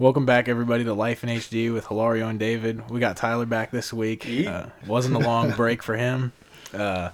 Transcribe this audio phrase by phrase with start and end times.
[0.00, 2.88] Welcome back, everybody, to Life in HD with Hilario and David.
[2.88, 4.24] We got Tyler back this week.
[4.26, 6.32] Uh, it wasn't a long break for him.
[6.72, 7.10] Uh,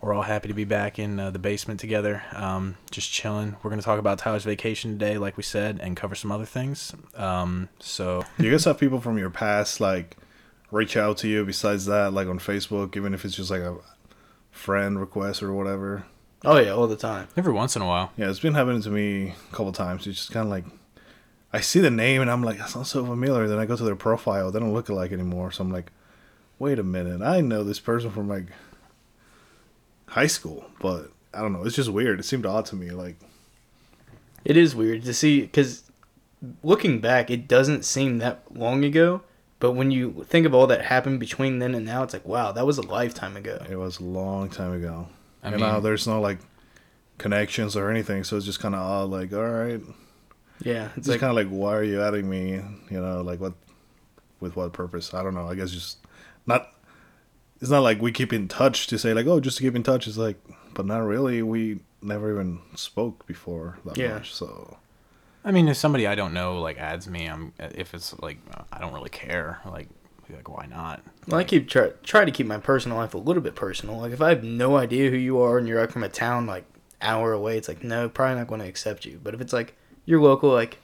[0.00, 3.56] we're all happy to be back in uh, the basement together, um, just chilling.
[3.62, 6.44] We're going to talk about Tyler's vacation today, like we said, and cover some other
[6.44, 6.94] things.
[7.16, 10.16] Um, so, Do you guys have people from your past like
[10.70, 13.76] reach out to you besides that, like on Facebook, even if it's just like a
[14.52, 16.04] friend request or whatever?
[16.44, 17.26] Oh yeah, all the time.
[17.36, 20.06] every once in a while, Yeah, it's been happening to me a couple times.
[20.06, 20.64] It's just kind of like
[21.52, 23.48] I see the name and I'm like, that sounds so familiar.
[23.48, 25.50] Then I go to their profile, they don't look alike anymore.
[25.50, 25.90] So I'm like,
[26.58, 28.46] wait a minute, I know this person from like
[30.06, 31.64] high school, but I don't know.
[31.64, 32.20] It's just weird.
[32.20, 32.90] It seemed odd to me.
[32.90, 33.16] Like,
[34.44, 35.82] It is weird to see because
[36.62, 39.22] looking back, it doesn't seem that long ago.
[39.58, 42.50] But when you think of all that happened between then and now, it's like, wow,
[42.52, 43.62] that was a lifetime ago.
[43.68, 45.08] it was a long time ago.
[45.42, 46.38] I and mean- now there's no like
[47.18, 48.24] connections or anything.
[48.24, 49.10] So it's just kind of odd.
[49.10, 49.80] Like, all right,
[50.62, 52.52] Yeah, it's it's just like kind of like, why are you adding me?
[52.90, 53.54] You know, like what,
[54.40, 55.14] with what purpose?
[55.14, 55.48] I don't know.
[55.48, 55.98] I guess just
[56.46, 56.68] not.
[57.60, 59.82] It's not like we keep in touch to say like, oh, just to keep in
[59.82, 60.06] touch.
[60.06, 60.38] It's like,
[60.74, 61.42] but not really.
[61.42, 64.14] We never even spoke before that Yeah.
[64.14, 64.32] much.
[64.34, 64.78] So
[65.44, 68.38] I mean, if somebody I don't know like adds me, I'm if it's like
[68.72, 69.60] I don't really care.
[69.66, 69.88] Like,
[70.30, 71.02] like why not?
[71.26, 73.98] well, I keep try try to keep my personal life a little bit personal.
[73.98, 76.46] Like if I have no idea who you are and you're like from a town
[76.46, 76.64] like
[77.02, 79.20] hour away, it's like no, probably not going to accept you.
[79.22, 79.74] But if it's like
[80.10, 80.78] you're local, like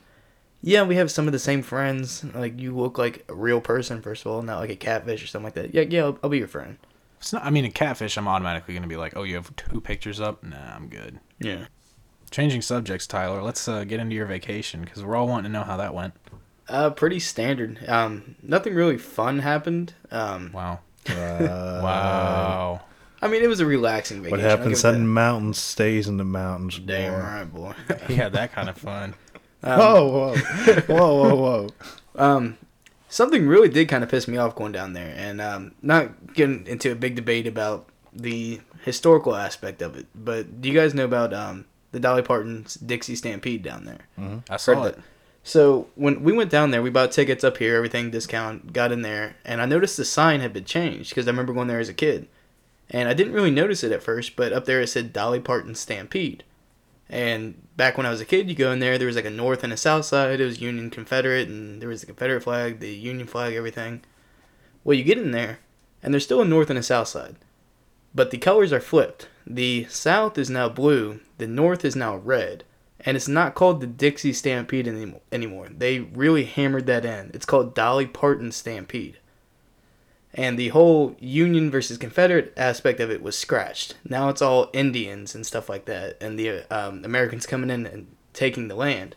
[0.62, 2.24] yeah, we have some of the same friends.
[2.34, 5.26] Like you look like a real person, first of all, not like a catfish or
[5.26, 5.74] something like that.
[5.74, 6.78] Yeah, yeah, I'll, I'll be your friend.
[7.18, 7.44] It's not.
[7.44, 8.16] I mean, a catfish.
[8.16, 10.42] I'm automatically gonna be like, oh, you have two pictures up.
[10.42, 11.20] Nah, I'm good.
[11.38, 11.66] Yeah.
[12.30, 13.42] Changing subjects, Tyler.
[13.42, 16.14] Let's uh, get into your vacation because we're all wanting to know how that went.
[16.68, 17.78] Uh, pretty standard.
[17.88, 19.94] Um, nothing really fun happened.
[20.10, 20.80] Um, Wow.
[21.08, 22.80] uh, Wow.
[23.26, 24.38] I mean, it was a relaxing vacation.
[24.38, 24.98] What I'll happens in that.
[25.00, 26.78] mountains stays in the mountains.
[26.78, 27.18] Damn boy.
[27.18, 27.74] right, boy.
[28.06, 29.14] he had that kind of fun.
[29.62, 30.36] Um, Whoa, whoa,
[30.86, 31.68] whoa, whoa, whoa!
[32.18, 32.56] Um,
[33.10, 36.66] something really did kind of piss me off going down there, and um, not getting
[36.66, 40.06] into a big debate about the historical aspect of it.
[40.14, 44.42] But do you guys know about um the Dolly Parton's Dixie Stampede down there?
[44.48, 44.96] I saw Heard it.
[44.96, 45.04] that.
[45.42, 49.02] So when we went down there, we bought tickets up here, everything discount, got in
[49.02, 51.88] there, and I noticed the sign had been changed because I remember going there as
[51.88, 52.28] a kid,
[52.90, 55.74] and I didn't really notice it at first, but up there it said Dolly Parton
[55.74, 56.44] Stampede,
[57.08, 59.30] and back when I was a kid, you go in there, there was like a
[59.30, 60.40] north and a south side.
[60.40, 64.02] It was Union Confederate, and there was the Confederate flag, the Union flag, everything.
[64.82, 65.60] Well, you get in there,
[66.02, 67.36] and there's still a north and a south side,
[68.14, 69.28] but the colors are flipped.
[69.46, 72.64] The south is now blue, the north is now red,
[73.00, 75.68] and it's not called the Dixie Stampede any- anymore.
[75.76, 77.30] They really hammered that in.
[77.34, 79.18] It's called Dolly Parton Stampede.
[80.36, 83.96] And the whole Union versus Confederate aspect of it was scratched.
[84.06, 88.06] Now it's all Indians and stuff like that, and the um, Americans coming in and
[88.34, 89.16] taking the land.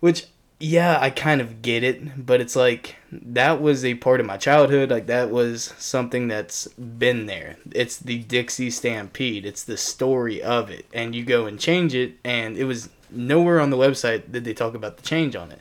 [0.00, 0.28] Which,
[0.58, 4.38] yeah, I kind of get it, but it's like that was a part of my
[4.38, 4.90] childhood.
[4.90, 7.58] Like that was something that's been there.
[7.70, 9.44] It's the Dixie Stampede.
[9.44, 13.60] It's the story of it, and you go and change it, and it was nowhere
[13.60, 15.60] on the website did they talk about the change on it.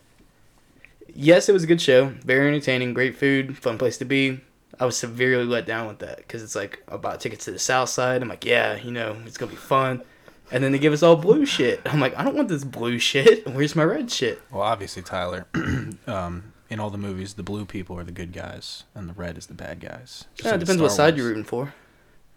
[1.22, 4.40] Yes, it was a good show, very entertaining, great food, fun place to be.
[4.80, 7.60] I was severely let down with that because it's like I bought tickets to the
[7.60, 8.22] South Side.
[8.22, 10.02] I'm like, yeah, you know, it's gonna be fun.
[10.50, 11.82] And then they give us all blue shit.
[11.86, 13.46] I'm like, I don't want this blue shit.
[13.54, 14.42] Where's my red shit?
[14.50, 15.46] Well, obviously, Tyler.
[16.08, 19.38] um, in all the movies, the blue people are the good guys, and the red
[19.38, 20.24] is the bad guys.
[20.38, 21.18] Yeah, like it depends what side Wars.
[21.18, 21.74] you're rooting for.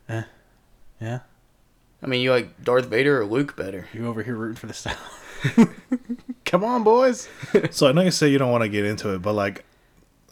[0.08, 0.24] Yeah.
[1.00, 1.20] Yeah,
[2.02, 3.86] I mean, you like Darth Vader or Luke better?
[3.92, 5.21] you over here rooting for the South.
[6.44, 7.28] Come on, boys.
[7.70, 9.64] So I know you say you don't want to get into it, but like,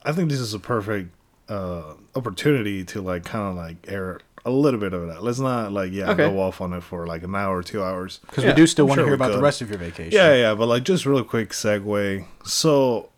[0.04, 1.10] I think this is a perfect
[1.48, 5.22] uh, opportunity to like kind of like air a little bit of that.
[5.22, 6.25] Let's not like yeah Okay.
[6.25, 8.21] go off on it for like an hour or two hours.
[8.26, 9.69] Because Yeah, we do still I'm want to sure hear we about the rest of
[9.69, 10.12] your vacation.
[10.12, 12.25] Yeah, yeah, but like just real quick segue.
[12.44, 13.10] So,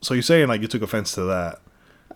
[0.00, 1.60] so you're saying like you took offense to that?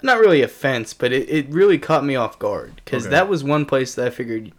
[0.03, 3.11] Not really offense, but it, it really caught me off guard because Okay.
[3.11, 4.53] that was one place that I figured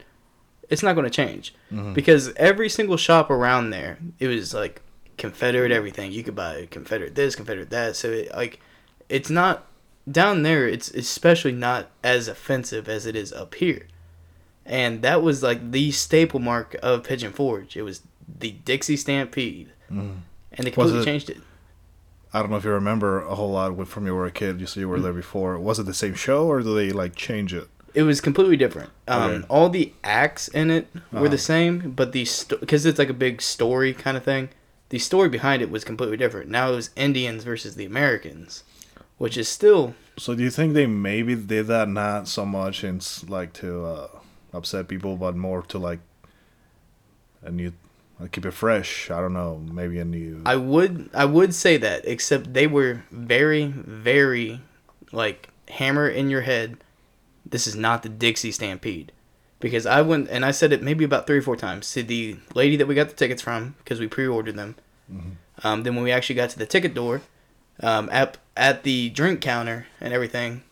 [0.69, 1.93] it's not going to change Mm-hmm.
[1.93, 4.81] because every single shop around there it was like
[5.17, 6.11] Confederate everything.
[6.11, 7.95] You could buy Confederate this, Confederate that.
[7.95, 8.59] So it, like,
[9.09, 9.65] it's not
[10.11, 10.67] down there.
[10.67, 13.87] It's especially not as offensive as it is up here,
[14.65, 17.77] and that was like the staple mark of Pigeon Forge.
[17.77, 18.01] It was
[18.39, 20.23] the Dixie Stampede, and
[20.57, 21.37] they completely it- changed it.
[22.33, 24.59] I don't know if you remember a whole lot from you were a kid.
[24.59, 25.57] You said you were there before.
[25.57, 27.69] Was it the same show or did they like change it?
[27.95, 28.89] It was completely different.
[29.07, 29.45] Um, Okay.
[29.49, 31.27] All the acts in it were Uh-huh.
[31.29, 32.27] the same, but the
[32.59, 34.49] because it's like a big story kind of thing.
[34.89, 36.49] The story behind it was completely different.
[36.49, 38.63] Now it was Indians versus the Americans,
[39.17, 43.01] which is still So do you think they maybe did that not so much in
[43.27, 44.07] like to uh,
[44.53, 45.99] upset people, but more to like
[47.41, 47.71] a new
[48.19, 49.11] Like, keep it fresh.
[49.11, 49.59] I don't know.
[49.71, 50.41] Maybe a new.
[50.45, 54.61] I would I would say that, except they were very very
[55.11, 56.77] like hammer in your head.
[57.45, 59.11] This is not the Dixie Stampede,
[59.59, 62.37] because I went and I said it maybe about three or four times to the
[62.55, 64.75] lady that we got the tickets from because we pre-ordered them.
[65.63, 67.21] Um, then when we actually got to the ticket door,
[67.81, 70.63] um, at at the drink counter and everything,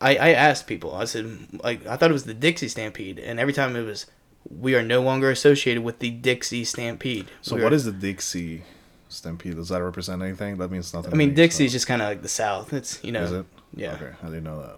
[0.00, 0.94] I I asked people.
[0.94, 1.26] I said
[1.62, 4.06] like I thought it was the Dixie Stampede, and every time it was.
[4.50, 7.26] We are no longer associated with the Dixie Stampede.
[7.42, 8.62] so, We what are- is the Dixie
[9.10, 9.56] Stampede?
[9.56, 10.56] Does that represent anything?
[10.56, 11.12] That means nothing.
[11.12, 12.72] I mean, me, Dixie so- is just kind of like the South.
[12.72, 13.46] It's you know, Is it?
[13.74, 13.92] yeah.
[13.94, 14.76] Okay, I didn't know that.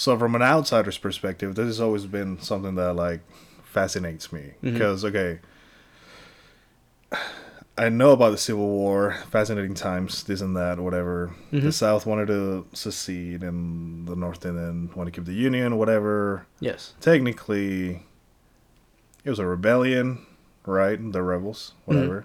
[0.00, 3.20] So from an outsider's perspective, this has always been something that like
[3.64, 5.40] fascinates me because okay,
[7.76, 11.32] I know about the Civil War, fascinating times, this and that, whatever.
[11.50, 11.72] The Mhm.
[11.74, 16.46] South wanted to secede, and the North didn't want to keep the Union, whatever.
[16.60, 16.94] Yes.
[17.00, 18.06] Technically,
[19.22, 20.24] it was a rebellion,
[20.64, 20.98] right?
[21.12, 22.24] The rebels, whatever.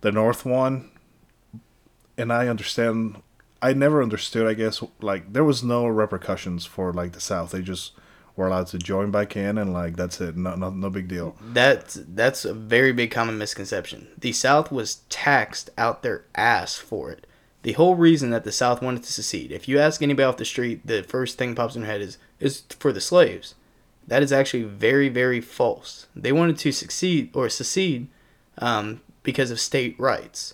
[0.00, 0.90] The North won,
[2.18, 3.22] and I understand.
[3.64, 4.46] I never understood.
[4.46, 7.52] I guess like there was no repercussions for like the South.
[7.52, 7.92] They just
[8.36, 10.36] were allowed to join back in, and like that's it.
[10.36, 11.34] No, no, no big deal.
[11.40, 14.08] That's that's a very big common misconception.
[14.18, 17.26] The South was taxed out their ass for it.
[17.62, 20.44] The whole reason that the South wanted to secede, if you ask anybody off the
[20.44, 23.54] street, the first thing pops in their head is is for the slaves.
[24.06, 26.06] That is actually very very false.
[26.14, 28.08] They wanted to succeed or secede
[28.58, 30.52] um, because of state rights.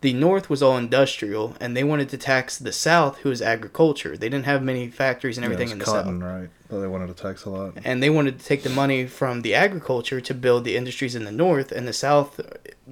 [0.00, 4.16] The North was all industrial, and they wanted to tax the South, who was agriculture.
[4.16, 6.04] They didn't have many factories and everything yeah, in the was South.
[6.04, 6.48] cotton, right?
[6.70, 7.74] So they wanted to tax a lot.
[7.84, 11.24] and they wanted to take the money from the agriculture to build the industries in
[11.24, 12.40] the north and the south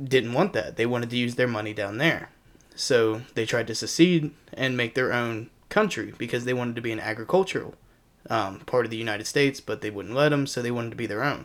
[0.03, 2.29] didn't want that they wanted to use their money down there
[2.75, 6.91] so they tried to secede and make their own country because they wanted to be
[6.91, 7.75] an agricultural
[8.29, 10.97] um, part of the united states but they wouldn't let them so they wanted to
[10.97, 11.45] be their own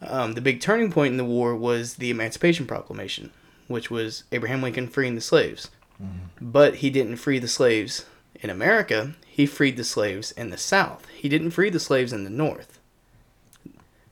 [0.00, 3.30] um, the big turning point in the war was the emancipation proclamation
[3.68, 5.70] which was abraham lincoln freeing the slaves
[6.02, 6.18] mm-hmm.
[6.40, 8.04] but he didn't free the slaves
[8.40, 11.06] in America, he freed the slaves in the South.
[11.08, 12.78] He didn't free the slaves in the North.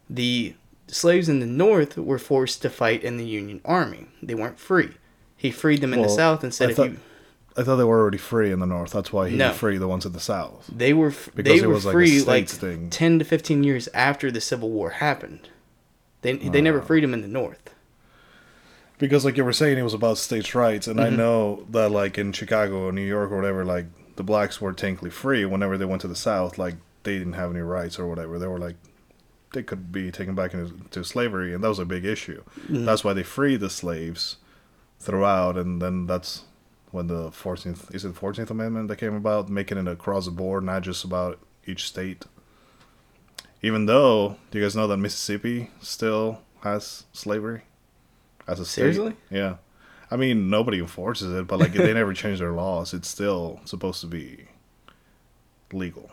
[0.09, 0.55] The
[0.89, 4.07] slaves in the North were forced to fight in the Union Army.
[4.23, 4.95] They weren't free.
[5.37, 6.99] He freed them in the South and said, I if thought- you
[7.59, 8.91] I thought they were already free in the North.
[8.91, 9.51] That's why he No.
[9.51, 10.69] freed the ones in the South.
[10.71, 12.91] they were Because they it were was like a free like, thing.
[12.91, 15.49] ten to fifteen years after the Civil War happened.
[16.21, 17.75] They they never freed them in the North.
[18.99, 21.17] Because like you were saying, it was about states' rights, and I Mhm.
[21.17, 25.11] know that like in Chicago or New York or whatever, like the blacks were technically
[25.11, 25.45] free.
[25.45, 28.39] Whenever they went to the South, like they didn't have any rights or whatever.
[28.39, 28.77] They were like
[29.53, 32.43] they could be taken back into to slavery, and that was a big issue.
[32.63, 32.85] Mm-hmm.
[32.87, 34.37] That's why they freed the slaves
[34.99, 36.43] throughout, and then that's
[36.91, 40.31] when the Fourteenth is it the Fourteenth Amendment that came about, making it across the
[40.31, 42.25] board, not just about each state.
[43.63, 47.63] Even though, do you guys know that Mississippi still has slavery
[48.47, 48.95] as a state?
[48.95, 49.15] Seriously?
[49.31, 49.57] Yeah.
[50.11, 52.95] I mean, nobody enforces it, but like they never change their laws.
[52.95, 54.47] It's still supposed to be
[55.73, 56.11] legal.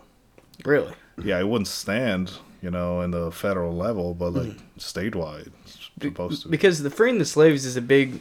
[0.66, 0.94] Really?
[1.24, 2.32] Yeah, it wouldn't stand,
[2.62, 4.80] you know, in the federal level, but like mm-hmm.
[4.80, 6.50] statewide, it's Be- supposed to.
[6.50, 8.20] Because the freeing the slaves is a big.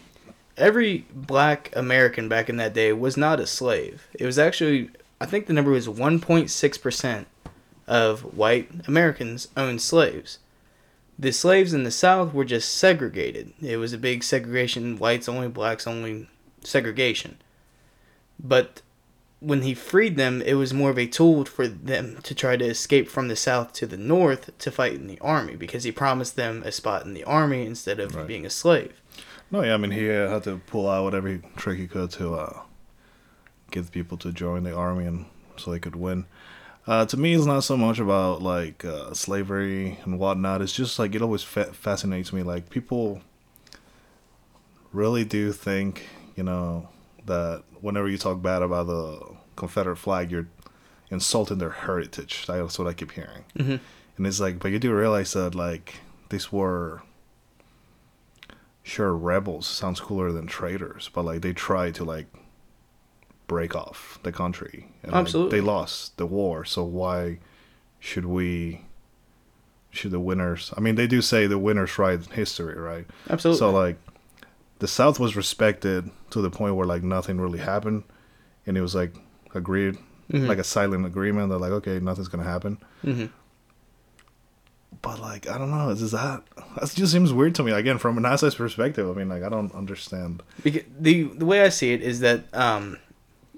[0.58, 4.06] Every black American back in that day was not a slave.
[4.12, 7.24] It was actually, I think the number was 1.6%
[7.86, 10.38] of white Americans owned slaves.
[11.22, 13.52] The slaves in the South were just segregated.
[13.62, 16.28] It was a big segregation whites only, blacks only
[16.64, 17.36] segregation.
[18.42, 18.82] But
[19.38, 22.64] when he freed them, it was more of a tool for them to try to
[22.64, 26.34] escape from the South to the North to fight in the army because he promised
[26.34, 28.26] them a spot in the army instead of Right.
[28.26, 29.00] being a slave.
[29.52, 32.34] no, yeah, I mean, he uh, had to pull out whatever trick he could to
[32.34, 32.60] uh,
[33.70, 36.26] get people to join the army and so they could win.
[36.86, 40.60] Uh, to me, it's not so much about like uh, slavery and whatnot.
[40.62, 42.42] It's just like it always fa- fascinates me.
[42.42, 43.20] Like people
[44.92, 46.88] really do think, you know,
[47.26, 49.20] that whenever you talk bad about the
[49.54, 50.48] Confederate flag, you're
[51.10, 52.46] insulting their heritage.
[52.46, 53.44] That's what I keep hearing.
[53.56, 53.78] Mhm.
[54.16, 57.02] And it's like, but you do realize that like these were
[58.82, 62.26] sure rebels sounds cooler than traitors, but like they tried to like
[63.46, 64.88] break off the country.
[65.02, 65.58] And, like, Absolutely.
[65.60, 67.38] they lost the war, so why
[68.00, 68.82] should we?
[69.90, 70.72] Should the winners?
[70.76, 73.06] I mean, they do say the winners write history, right?
[73.28, 73.58] Absolutely.
[73.58, 73.98] So like,
[74.78, 78.04] the South was respected to the point where like nothing really happened,
[78.66, 79.14] and it was like
[79.54, 79.98] agreed,
[80.30, 80.48] Mhm.
[80.48, 82.78] like a silent agreement They're like okay, nothing's gonna happen.
[83.02, 83.26] hmm
[85.02, 86.42] But like, I don't know, is that
[86.80, 87.72] that just seems weird to me.
[87.72, 90.42] Again, from an outsider's perspective, I mean, like I don't understand.
[90.62, 92.98] Because the the way I see it is that um,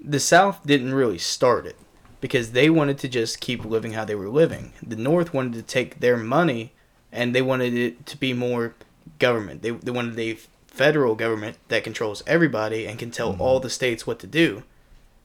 [0.07, 1.75] the South didn't really start it
[2.21, 4.73] because they wanted to just keep living how they were living.
[4.85, 6.73] The North wanted to take their money
[7.11, 8.73] and they wanted it to be more
[9.19, 9.61] government.
[9.61, 13.39] They they wanted a federal government that controls everybody and can tell Mhm.
[13.39, 14.63] all the states what to do.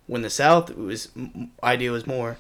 [0.06, 1.08] When the South was
[1.62, 2.38] idea was more,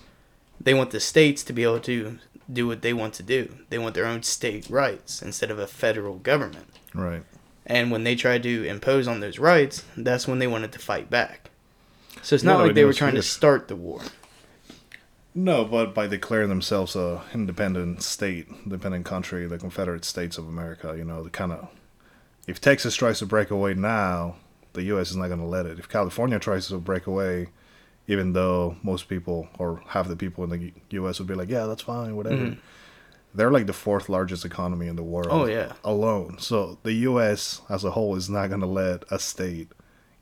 [0.60, 2.18] they want the states to be able to
[2.52, 3.56] do what they want to do.
[3.70, 6.66] They want their own state rights instead of a federal government.
[6.94, 7.22] Right.
[7.66, 11.08] And when they tried to impose on those rights, that's when they wanted to fight
[11.10, 11.49] back.
[12.22, 14.00] So it's not no, like they were trying to start the war.
[15.34, 20.94] No, but by declaring themselves a independent state, independent country, the Confederate States of America,
[20.96, 21.68] you know, the kind of
[22.46, 24.36] if Texas tries to break away now,
[24.72, 25.10] the U.S.
[25.10, 25.78] is not going to let it.
[25.78, 27.48] If California tries to break away,
[28.08, 31.18] even though most people or half the people in the U.S.
[31.20, 32.36] would be like, yeah, that's fine, whatever.
[32.36, 32.58] Mhm.
[33.32, 35.28] They're like the fourth largest economy in the world.
[35.30, 35.74] Oh, yeah.
[35.84, 36.38] alone.
[36.40, 37.60] So the U.S.
[37.68, 39.70] as a whole is not going to let a state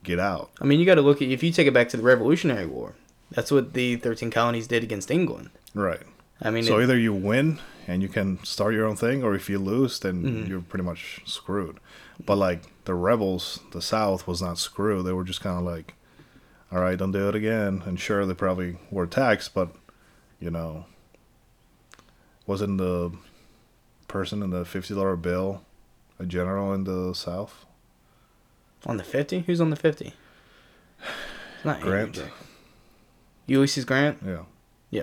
[0.02, 0.50] get out.
[0.60, 2.66] I mean, you got to look at if you take it back to the Revolutionary
[2.66, 2.94] War.
[3.30, 5.50] That's what the 13 colonies did against England.
[5.74, 6.02] Right.
[6.40, 9.34] I mean, so it- either you win and you can start your own thing, or
[9.34, 10.48] if you lose, then Mhm.
[10.48, 11.78] you're pretty much screwed.
[12.24, 15.04] But like the rebels, the South was not screwed.
[15.06, 15.94] They were just kind of like,
[16.72, 17.82] all right, don't do it again.
[17.86, 19.74] And sure, they probably were taxed, but
[20.40, 20.84] you know,
[22.46, 23.12] wasn't the
[24.06, 25.62] person in the fifty dollar bill
[26.18, 27.64] a general in the South?
[28.86, 30.12] On the 50, who's on the 50?
[30.98, 32.12] It's not Andrew Grant.
[32.14, 32.32] Jackson.
[33.46, 34.18] Ulysses Grant.
[34.24, 34.42] Yeah.
[34.90, 35.02] Yeah.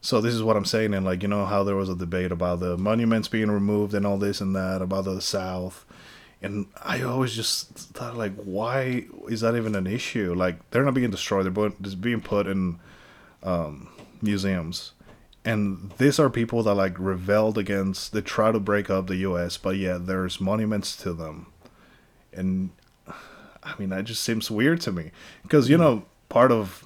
[0.00, 2.30] So this is what I'm saying, and like you know how there was a debate
[2.30, 5.84] about the monuments being removed and all this and that about the South,
[6.40, 10.32] and I always just thought like, why is that even an issue?
[10.32, 12.78] Like they're not being destroyed; they're just being put in
[13.42, 13.88] um,
[14.22, 14.92] museums,
[15.44, 18.12] and these are people that like rebelled against.
[18.12, 21.46] They try to break up the U.S., but yeah, there's monuments to them,
[22.32, 22.70] and
[23.66, 25.10] I mean that just seems weird to me
[25.42, 26.84] because you know part of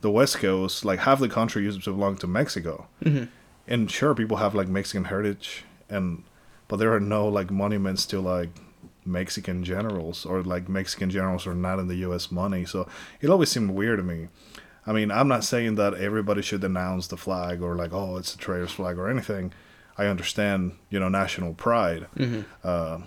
[0.00, 3.28] the West Coast, like half the country used to belong to Mexico, Mhm.
[3.68, 6.24] and sure, people have like Mexican heritage, and
[6.68, 8.50] but there are no like monuments to like
[9.04, 12.30] Mexican generals or like Mexican generals are not in the U.S.
[12.32, 12.86] money, so
[13.20, 14.28] it always seemed weird to me.
[14.86, 18.34] I mean, I'm not saying that everybody should denounce the flag or like, oh, it's
[18.34, 19.52] a traitor's flag or anything.
[19.96, 22.06] I understand, you know, national pride.
[22.16, 22.44] Mhm.
[22.64, 22.98] Uh,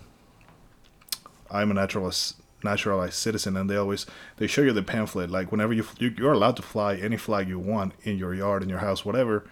[1.51, 2.35] I'm a naturalist,
[2.65, 4.05] naturalized citizen, and they always
[4.37, 5.29] they show you the pamphlet.
[5.31, 8.61] Like whenever you, you you're allowed to fly any flag you want in your yard,
[8.63, 9.47] in your house, whatever,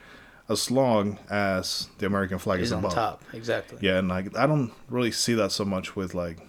[0.49, 2.93] as long as the American flag is, Is on above.
[2.93, 3.23] top.
[3.33, 3.77] Exactly.
[3.81, 6.39] Yeah, and like I don't really see that so much with like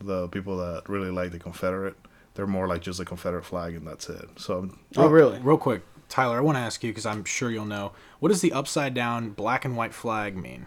[0.00, 1.96] the people that really like the Confederate.
[2.34, 4.28] They're more like just a Confederate flag and that's it.
[4.36, 5.40] So um, oh, oh, really?
[5.40, 7.92] Real quick, Tyler, I want to ask you because I'm sure you'll know.
[8.20, 10.66] What does the upside down black and white flag mean?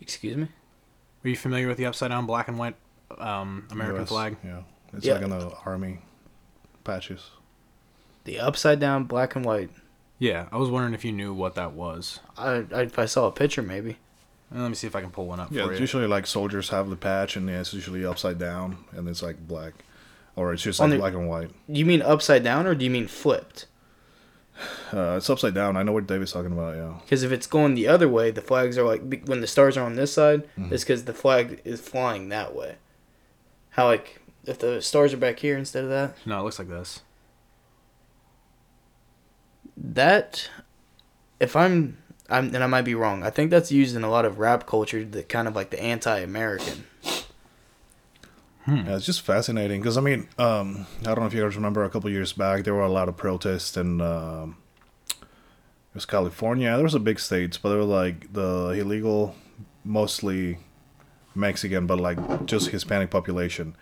[0.00, 0.48] Excuse me?
[1.24, 2.76] Are you familiar with the upside down black and white
[3.18, 4.36] um, American US, flag?
[4.44, 4.60] Yeah,
[4.92, 5.14] it's Yeah.
[5.14, 6.00] like on the army
[6.84, 7.30] patches.
[8.24, 9.70] The upside down black and white.
[10.18, 12.20] Yeah, I was wondering if you knew what that was.
[12.38, 13.98] I, I if I saw a picture, maybe.
[14.52, 15.82] Let me see if I can pull one up Yeah, for it's you.
[15.84, 19.46] usually like soldiers have the patch, and yeah, it's usually upside down, and it's like
[19.48, 19.72] black,
[20.36, 21.50] or it's just On like the- black and white.
[21.66, 23.66] You mean upside down, or do you mean flipped?
[24.92, 25.76] Uh, it's upside down.
[25.76, 26.76] I know what David's talking about.
[26.76, 29.76] Yeah, Because if it's going the other way, the flags are like when the stars
[29.76, 30.70] are on this side, Mhm.
[30.70, 32.76] it's because the flag is flying that way.
[33.74, 36.14] How like if the stars are back here instead of that?
[36.24, 37.00] No, it looks like this.
[39.76, 40.48] That,
[41.40, 41.98] if I'm,
[42.30, 43.24] I'm and I might be wrong.
[43.24, 45.04] I think that's used in a lot of rap culture.
[45.04, 46.84] The kind of like the anti-American.
[48.64, 48.76] Hmm.
[48.76, 51.84] yeah, it's just fascinating because I mean, um, I don't know if you guys remember
[51.84, 54.56] a couple years back there were a lot of protests in um,
[55.20, 55.26] it
[55.94, 56.74] was California.
[56.74, 59.34] There was a big states, but they were like the illegal,
[59.84, 60.58] mostly
[61.34, 63.76] Mexican, but like just Hispanic population,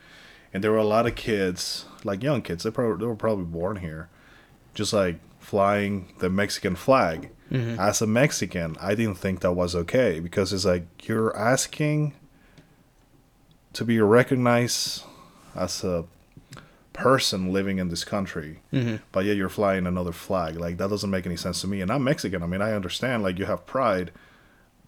[0.53, 2.65] and there were a lot of kids, like young kids.
[2.65, 4.09] They probably they were probably born here,
[4.75, 7.31] just like flying the Mexican flag.
[7.51, 7.79] Mhm.
[7.79, 12.15] As a Mexican, I didn't think that was okay because it's like you're asking
[13.75, 15.03] to be recognized
[15.55, 16.05] as a
[16.93, 18.97] person living in this country, Mm-hmm.
[19.13, 20.57] but yet you're flying another flag.
[20.57, 21.81] Like that doesn't make any sense to me.
[21.81, 22.43] And I'm Mexican.
[22.43, 24.13] I mean, I understand like you have pride,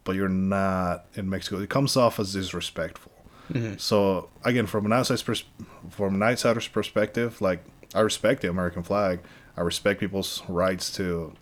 [0.04, 1.58] but you're not in Mexico.
[1.60, 3.12] It comes off as disrespectful.
[3.52, 3.76] Mm-hmm.
[3.78, 5.44] So again, from an outsider's pers-
[5.90, 9.20] from an outsider's perspective, like I respect the American flag.
[9.56, 11.34] I respect people's rights to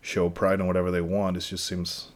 [0.00, 1.36] show pride in whatever they want.
[1.36, 2.12] It just seems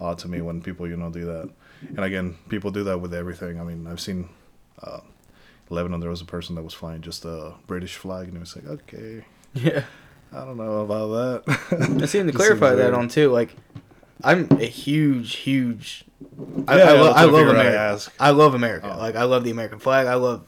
[0.00, 1.50] odd to me when people you know do that.
[1.88, 3.60] And again, people do that with everything.
[3.60, 4.28] I mean, I've seen
[4.82, 5.00] uh,
[5.70, 6.00] Lebanon.
[6.00, 8.66] There was a person that was flying just a British flag, and it was like,
[8.66, 9.84] okay, Yeah.
[10.30, 12.00] I don't know about that.
[12.02, 13.30] I seem to clarify that on too.
[13.30, 13.54] Like,
[14.24, 16.04] I'm a huge, huge.
[16.66, 17.78] I, Yeah, I, lo- I I love America.
[17.78, 18.12] ask.
[18.18, 18.92] I love America.
[18.94, 18.98] Oh.
[18.98, 20.06] Like, I love the American flag.
[20.06, 20.44] I love.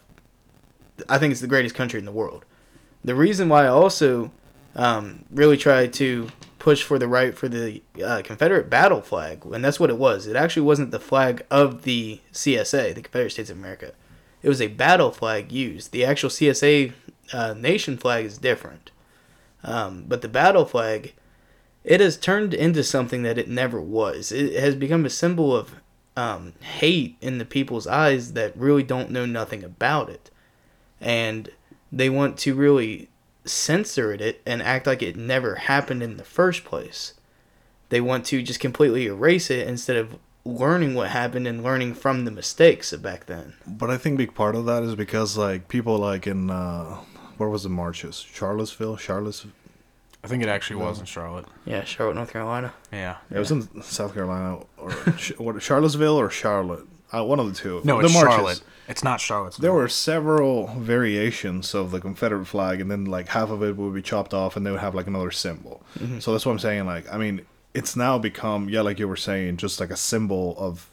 [1.08, 2.44] I think it's the greatest country in the world.
[3.04, 4.30] The reason why I also
[4.76, 9.64] um, really try to push for the right for the uh, Confederate battle flag, and
[9.64, 10.26] that's what it was.
[10.26, 13.92] It actually wasn't the flag of the CSA, the Confederate States of America.
[14.42, 15.92] It was a battle flag used.
[15.92, 16.92] The actual CSA
[17.32, 18.90] uh, nation flag is different,
[19.62, 21.14] um, but the battle flag,
[21.84, 24.32] it has turned into something that it never was.
[24.32, 25.74] It has become a symbol of
[26.16, 30.30] um, hate in the people's eyes that really don't know nothing about it,
[31.00, 31.50] and
[31.90, 33.08] they want to really
[33.44, 37.14] censor it and act like it never happened in the first place.
[37.88, 42.24] They want to just completely erase it instead of learning what happened and learning from
[42.24, 43.54] the mistakes of back then.
[43.66, 46.98] But I think big part of that is because like people like in uh,
[47.36, 48.16] where was the marches?
[48.18, 49.52] Charlottesville, Charlottesville.
[50.22, 51.46] I think it actually was in Charlotte.
[51.64, 52.74] Yeah, Charlotte, North Carolina.
[52.92, 53.16] Yeah.
[53.30, 56.86] It was in South Carolina or Ch- what, Charlottesville or Charlotte.
[57.12, 57.80] Uh, one of the two.
[57.84, 58.34] No, the it's marches.
[58.34, 58.62] Charlotte.
[58.86, 59.54] It's not Charlotte.
[59.54, 63.94] There were several variations of the Confederate flag, and then like half of it would
[63.94, 65.82] be chopped off, and they would have like another symbol.
[66.18, 66.86] So that's what I'm saying.
[66.86, 70.56] Like, I mean, it's now become yeah, like you were saying, just like a symbol
[70.58, 70.90] of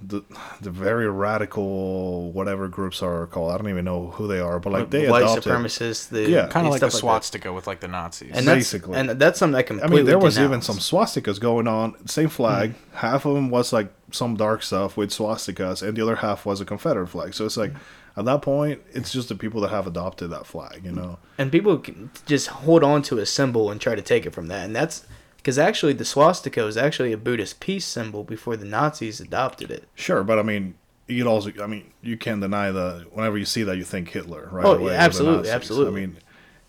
[0.00, 0.22] the
[0.60, 3.52] the very radical whatever groups are called.
[3.52, 5.44] I don't even know who they are, but like they white adopted.
[5.52, 6.08] supremacists.
[6.08, 6.48] The, Yeah.
[6.48, 7.52] kind of like the stuff that.
[7.52, 8.30] with like the Nazis.
[8.34, 8.96] and that's, Basically.
[8.96, 11.94] and that's something I can, I mean, there was even some swastikas going on.
[12.06, 12.72] Same flag.
[12.72, 12.96] Hmm.
[12.96, 16.60] Half of them was like some dark stuff with swastikas, and the other half was
[16.60, 17.34] a Confederate flag.
[17.34, 17.72] So it's like,
[18.16, 21.18] at that point, it's just the people that have adopted that flag, you know.
[21.36, 24.48] and people can just hold on to a symbol and try to take it from
[24.48, 25.04] that, and that's
[25.48, 29.88] because actually the swastika was actually a Buddhist peace symbol before the Nazis adopted it.
[29.94, 30.74] Sure, but I mean,
[31.06, 34.50] you'd also, I mean, you can't deny that whenever you see that, you think Hitler,
[34.52, 34.66] right?
[34.66, 36.02] Oh, away, yeah, absolutely, absolutely.
[36.02, 36.18] I mean,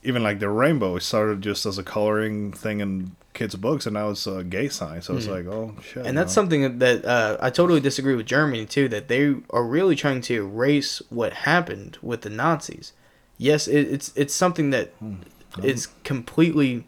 [0.02, 3.96] even like the rainbow it started just as a coloring thing in kids' books, and
[3.96, 5.02] now it's a gay sign.
[5.02, 5.96] So it's like, oh shit.
[5.98, 6.08] Mm-hmm.
[6.08, 6.44] And that's you know?
[6.44, 8.88] something that uh, I totally disagree with Germany too.
[8.88, 12.94] That they are really trying to erase what happened with the Nazis.
[13.38, 14.94] Yes, it, it's it's something that
[15.62, 16.86] is completely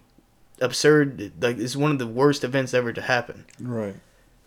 [0.62, 1.32] absurd.
[1.42, 3.46] Like it's one of the worst events ever to happen.
[3.60, 3.96] right.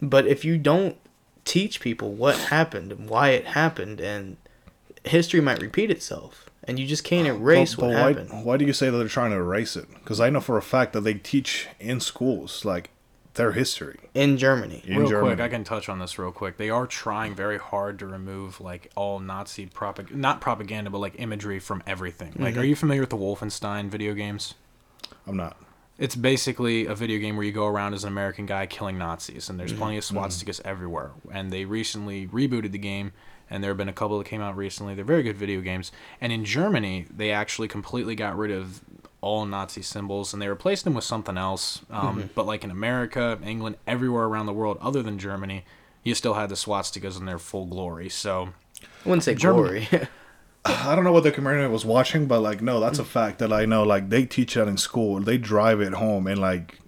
[0.02, 0.96] But if you don't
[1.44, 4.36] teach people what happened and why it happened, and
[5.04, 8.30] history might repeat itself, and you just can't erase But- what but happened.
[8.30, 9.86] Why, why do you say that they're trying to erase it?
[9.94, 12.90] Because I know for a fact that they teach in schools like
[13.34, 13.98] their history.
[14.14, 14.82] in Germany.
[14.86, 15.34] in real Germany.
[15.36, 16.56] quick, I can touch on this real quick.
[16.56, 21.14] They are trying very hard to remove like all Nazi propag not propaganda, but like
[21.18, 22.32] imagery from everything.
[22.38, 22.60] Like, mm-hmm.
[22.60, 24.54] are you familiar with the Wolfenstein video games?
[25.26, 25.56] I'm not.
[25.96, 29.48] It's basically a video game where you go around as an American guy killing Nazis,
[29.48, 29.80] and there's mm-hmm.
[29.80, 30.18] plenty of mm-hmm.
[30.18, 31.12] swastikas everywhere.
[31.30, 33.12] And they recently rebooted the game,
[33.48, 34.94] and there have been a couple that came out recently.
[34.94, 35.92] They're very good video games.
[36.20, 38.80] And in Germany, they actually completely got rid of
[39.20, 41.80] all Nazi symbols, and they replaced them with something else.
[41.90, 42.26] Um, mm-hmm.
[42.34, 45.64] But like in America, England, everywhere around the world, other than Germany,
[46.02, 48.08] you still had the swastikas in their full glory.
[48.08, 48.50] So
[48.82, 50.08] I wouldn't say Germany- glory.
[50.84, 53.52] I don't know what the community was watching, but like, no, that's a fact that
[53.52, 53.82] I know.
[53.82, 55.20] Like, they teach that in school.
[55.20, 56.80] They drive it home, and like,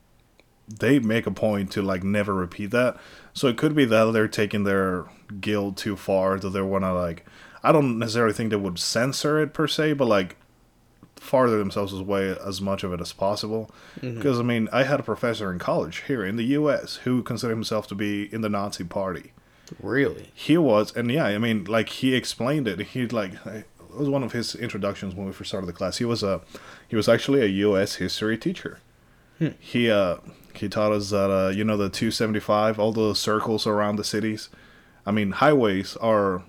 [0.68, 2.96] they make a point to like never repeat that.
[3.32, 5.04] So it could be that they're taking their
[5.40, 6.38] guilt too far.
[6.38, 7.26] That they want to like.
[7.62, 10.36] I don't necessarily think they would censor it per se, but like
[11.16, 13.70] farther themselves away as much of it as possible.
[14.00, 14.16] Mm-hmm.
[14.16, 16.96] Because I mean, I had a professor in college here in the U.S.
[16.96, 19.32] who considered himself to be in the Nazi Party.
[19.80, 20.30] Really?
[20.34, 22.80] He was, and yeah, I mean, like he explained it.
[22.80, 25.98] He like it was one of his introductions when we first started the class.
[25.98, 26.40] He was a,
[26.86, 27.96] he was actually a U.S.
[27.96, 28.80] history teacher.
[29.60, 30.16] He uh
[30.54, 34.48] he taught us that uh you know the 275, all the circles around the cities.
[35.04, 36.42] I mean, highways are.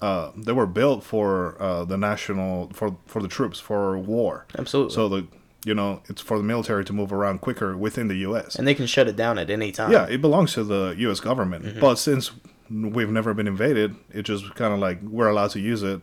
[0.00, 4.46] Uh, they were built for uh, the national for for the troops for war.
[4.58, 4.92] Absolutely.
[4.92, 5.26] So the
[5.64, 8.56] you know it's for the military to move around quicker within the U.S.
[8.56, 9.92] and they can shut it down at any time.
[9.92, 11.20] Yeah, it belongs to the U.S.
[11.20, 11.64] government.
[11.64, 11.80] Mm-hmm.
[11.80, 12.30] But since
[12.70, 16.00] we've never been invaded, it just kind of like we're allowed to use it.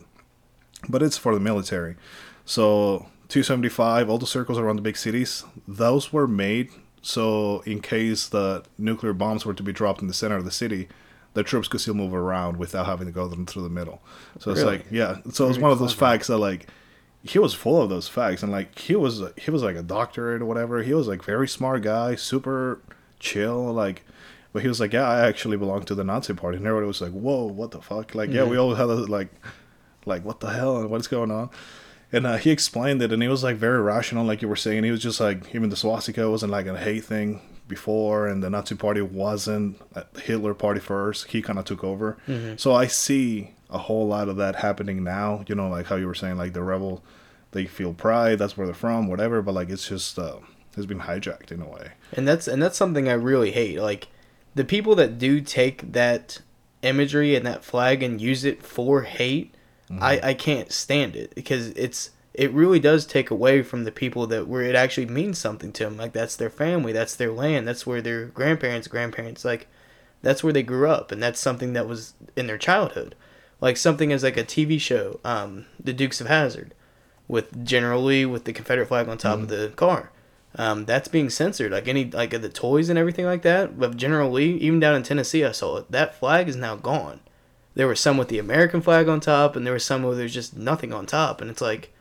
[0.87, 1.95] But it's for the military.
[2.45, 8.27] So 275, all the circles around the big cities, those were made so in case
[8.27, 10.87] the nuclear bombs were to be dropped in the center of the city,
[11.33, 14.01] the troops could still move around without having to go them through the middle.
[14.39, 15.17] So it's like, yeah.
[15.31, 16.67] So it's one of those facts that like
[17.23, 20.41] he was full of those facts and like he was he was like a doctorate
[20.41, 20.83] or whatever.
[20.83, 22.81] He was like very smart guy super
[23.19, 24.03] chill like
[24.53, 26.57] but he was like yeah i actually belong to the nazi party.
[26.57, 28.15] And everybody was like whoa what the fuck?
[28.15, 29.29] Like yeah we all had a, like
[30.05, 30.77] like what the hell?
[30.77, 31.49] And what's going on?
[32.11, 34.83] And uh, he explained it and he was like very rational like you were saying.
[34.83, 38.49] He was just like even the swastika wasn't like a hate thing before and the
[38.49, 39.79] nazi party wasn't
[40.21, 41.27] hitler party first.
[41.27, 42.17] He kind of took over.
[42.57, 46.07] So i see a whole lot of that happening now you know like how you
[46.07, 47.03] were saying like the rebel
[47.51, 50.37] they feel pride that's where they're from whatever but like it's just uh
[50.77, 53.79] it's been hijacked in a way and that's and that's something I really hate.
[53.79, 54.07] Like
[54.55, 56.39] the people that do take that
[56.81, 59.53] imagery and that flag and use it for hate,
[59.99, 64.27] I I can't stand it because it's it really does take away from the people
[64.27, 65.97] that where it actually means something to them.
[65.97, 69.67] Like that's their family, that's their land, that's where their grandparents, grandparents, like
[70.21, 73.15] that's where they grew up, and that's something that was in their childhood.
[73.61, 76.73] Like something as like a TV show, um, The Dukes of Hazzard,
[77.27, 79.43] with General Lee with the Confederate flag on top Mm-hmm.
[79.43, 80.11] of the car.
[80.55, 81.71] Um, that's being censored.
[81.71, 83.77] Like any like the toys and everything like that.
[83.79, 85.91] But General Lee, even down in Tennessee, I saw it.
[85.91, 87.19] That flag is now gone.
[87.75, 90.33] There were some with the American flag on top, and there were some where there's
[90.33, 91.93] just nothing on top, and it's like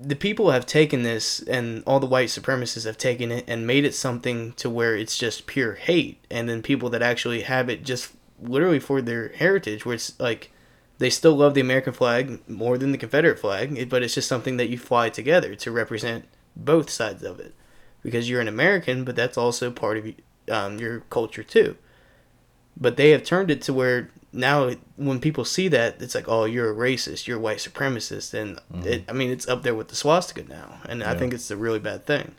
[0.00, 3.84] the people have taken this, and all the white supremacists have taken it and made
[3.84, 7.82] it something to where it's just pure hate, and then people that actually have it
[7.82, 10.50] just literally for their heritage, where it's like
[10.98, 14.56] they still love the American flag more than the Confederate flag, but it's just something
[14.56, 16.24] that you fly together to represent
[16.56, 17.54] both sides of it,
[18.02, 20.12] because you're an American, but that's also part of
[20.50, 21.76] um, your culture too.
[22.76, 26.44] But they have turned it to where now when people see that, it's like, oh,
[26.44, 29.88] you're a racist, you're a white supremacist, and it, I mean, it's up there with
[29.88, 32.34] the swastika now, and I think it's a really bad thing.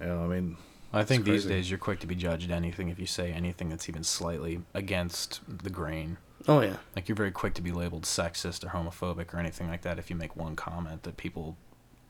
[0.00, 0.56] Yeah, I mean,
[0.92, 3.88] I think these days you're quick to be judged anything if you say anything that's
[3.88, 6.18] even slightly against the grain.
[6.48, 9.82] Oh yeah, Like you're very quick to be labeled sexist or homophobic or anything like
[9.82, 11.56] that if you make one comment that people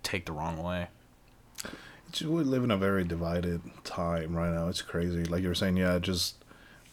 [0.03, 0.89] take the wrong way.
[2.09, 4.69] it's, we live in a very divided time right now.
[4.69, 5.25] It's crazy.
[5.25, 6.37] Like you were saying, yeah, just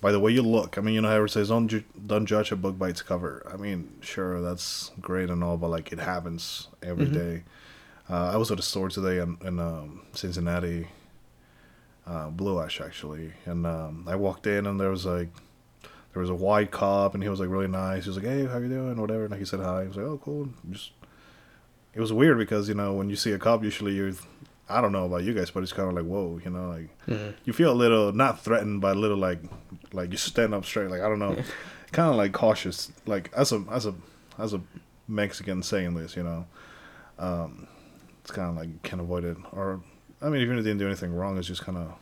[0.01, 0.77] by the way you look.
[0.77, 3.01] I mean, you know how it says, don't, ju- don't judge a book by its
[3.01, 3.45] cover.
[3.51, 7.13] I mean, sure, that's great and all, but like it happens every Mhm.
[7.13, 7.43] day.
[8.09, 10.87] Uh, I was at a store today in, in um, Cincinnati,
[12.09, 15.29] uh, Blue Ash actually, and um, I walked in and there was like
[16.13, 18.03] there was a white cop and he was like really nice.
[18.05, 19.23] He was like, "Hey, how you doing?" Whatever.
[19.23, 19.83] And like he said hi.
[19.83, 20.91] He was like, "Oh, cool." Just
[21.93, 24.13] it was weird because you know when you see a cop, usually you're
[24.71, 26.89] I don't know about you guys, but it's kind of like whoa, you know, like
[27.07, 27.33] Mhm.
[27.45, 29.39] you feel a little not threatened, but a little like
[29.93, 30.89] like you stand up straight.
[30.89, 31.35] Like I don't know,
[31.91, 32.91] kind of like cautious.
[33.05, 33.93] Like as a as a
[34.39, 34.61] as a
[35.07, 36.45] Mexican saying this, you know,
[37.19, 37.67] um,
[38.21, 39.37] it's kind of like you can't avoid it.
[39.51, 39.81] Or
[40.21, 41.93] I mean, even if you didn't do anything wrong, it's just kind of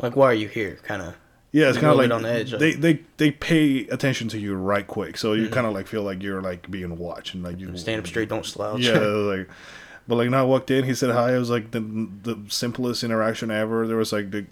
[0.00, 0.78] like why are you here?
[0.82, 1.14] Kind of.
[1.52, 4.38] yeah, it's kind of like on the edge, like- they they they pay attention to
[4.38, 5.52] you right quick, so you Mhm.
[5.52, 8.28] kind of like feel like you're like being watched and like you Stand up straight,
[8.28, 8.80] don't slouch.
[8.80, 9.48] Yeah, like,
[10.08, 11.34] but like, now I walked in, he said hi.
[11.34, 13.86] It was like the the simplest interaction ever.
[13.86, 14.46] There was like the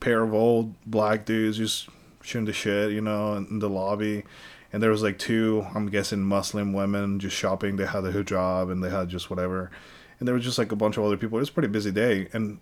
[0.00, 1.88] pair of old black dudes just
[2.22, 4.24] shooting the shit, you know, in, in the lobby,
[4.72, 7.76] and there was like two, I'm guessing Muslim women just shopping.
[7.76, 9.70] They had a hijab and they had just whatever,
[10.18, 11.38] and there was just like a bunch of other people.
[11.38, 12.58] It was a pretty busy day, and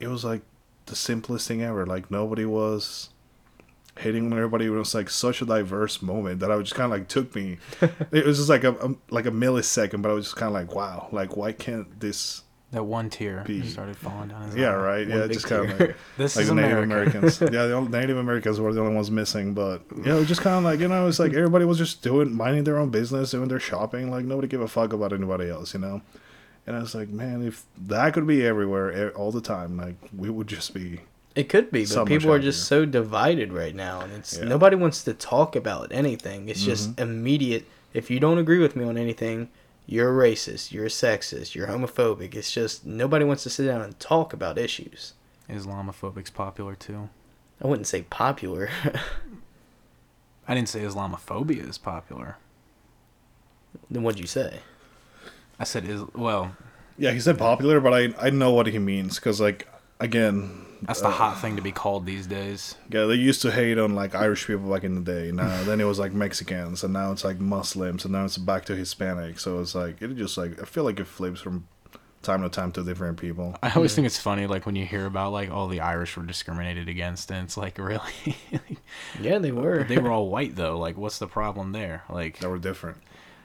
[0.00, 0.42] it was like
[0.86, 1.86] the simplest thing ever.
[1.86, 3.10] Like nobody was
[3.98, 4.66] hating on everybody.
[4.66, 7.58] It was like such a diverse moment that I just kind of like took me.
[8.12, 10.54] it was just like a, a like a millisecond, but I was just kind of
[10.54, 12.42] like, wow, like why can't this?
[12.72, 15.06] That one tear Be- started falling down Yeah, right.
[15.06, 17.18] Yeah, just kind of like This like is the Native America.
[17.18, 17.40] Americans.
[17.52, 20.56] yeah, the Native Americans were the only ones missing, but yeah, it was just kind
[20.56, 23.48] of like you know, it's like everybody was just doing minding their own business, doing
[23.48, 26.02] their shopping, like nobody gave a fuck about anybody else, you know.
[26.66, 30.30] And I was like, man, if that could be everywhere all the time, like we
[30.30, 31.00] would just be
[31.36, 32.50] It could be, but So much people are happier.
[32.50, 34.44] just so divided right now, and it's Yeah.
[34.46, 36.48] nobody wants to talk about anything.
[36.48, 37.00] It's just Mhm.
[37.00, 37.66] immediate.
[37.92, 39.50] If you don't agree with me on anything,
[39.86, 42.34] you're a racist, you're a sexist, you're homophobic.
[42.34, 45.12] It's just nobody wants to sit down and talk about issues.
[45.48, 47.10] Islamophobic's popular too.
[47.62, 48.70] I wouldn't say popular.
[50.48, 52.38] I didn't say Islamophobia is popular.
[53.90, 54.60] then what'd you say?
[55.58, 56.54] I said is well,
[56.98, 59.68] Yeah, he said popular, but I I know what he means because like
[60.00, 62.74] again, that's the uh, hot thing to be called these days.
[62.90, 65.32] Yeah, they used to hate on like Irish people back in the day.
[65.32, 68.64] Now then it was like Mexicans, and now it's like Muslims, and now it's back
[68.66, 69.38] to Hispanic.
[69.38, 71.66] So it's like it just like I feel like it flips from
[72.22, 73.54] time to time to different people.
[73.62, 76.24] I always think it's funny, like when you hear about like all the Irish were
[76.24, 78.36] discriminated against, and it's like really,
[79.20, 79.84] Yeah, they were.
[79.84, 80.78] they were all white though.
[80.78, 82.02] Like, what's the problem there?
[82.10, 82.98] Like, they were different.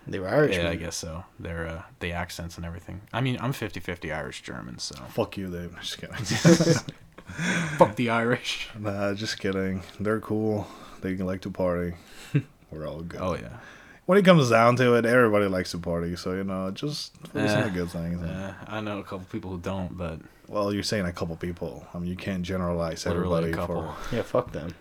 [0.08, 0.58] They were Irish.
[0.58, 1.24] yeah, I guess so.
[1.40, 3.02] Their uh, the accents and everything.
[3.14, 5.76] I mean, I'm 50-50 Irish German, so Fuck you, Dave.
[5.80, 6.16] Just kidding.
[7.78, 8.70] fuck the Irish.
[8.78, 9.84] nah, just kidding.
[10.00, 10.68] They're cool.
[11.02, 11.94] They like to party.
[12.72, 13.20] We're all good.
[13.22, 13.58] Oh yeah.
[14.06, 16.16] When it comes down to it, everybody likes to party.
[16.16, 18.22] So you know, just focus on Eh, the good things.
[18.22, 21.86] Uh, I know a couple people who don't, but Well, you're saying a couple people.
[21.94, 23.94] I mean, you can't generalize everybody a couple.
[24.10, 24.16] for.
[24.16, 24.74] Yeah, fuck them.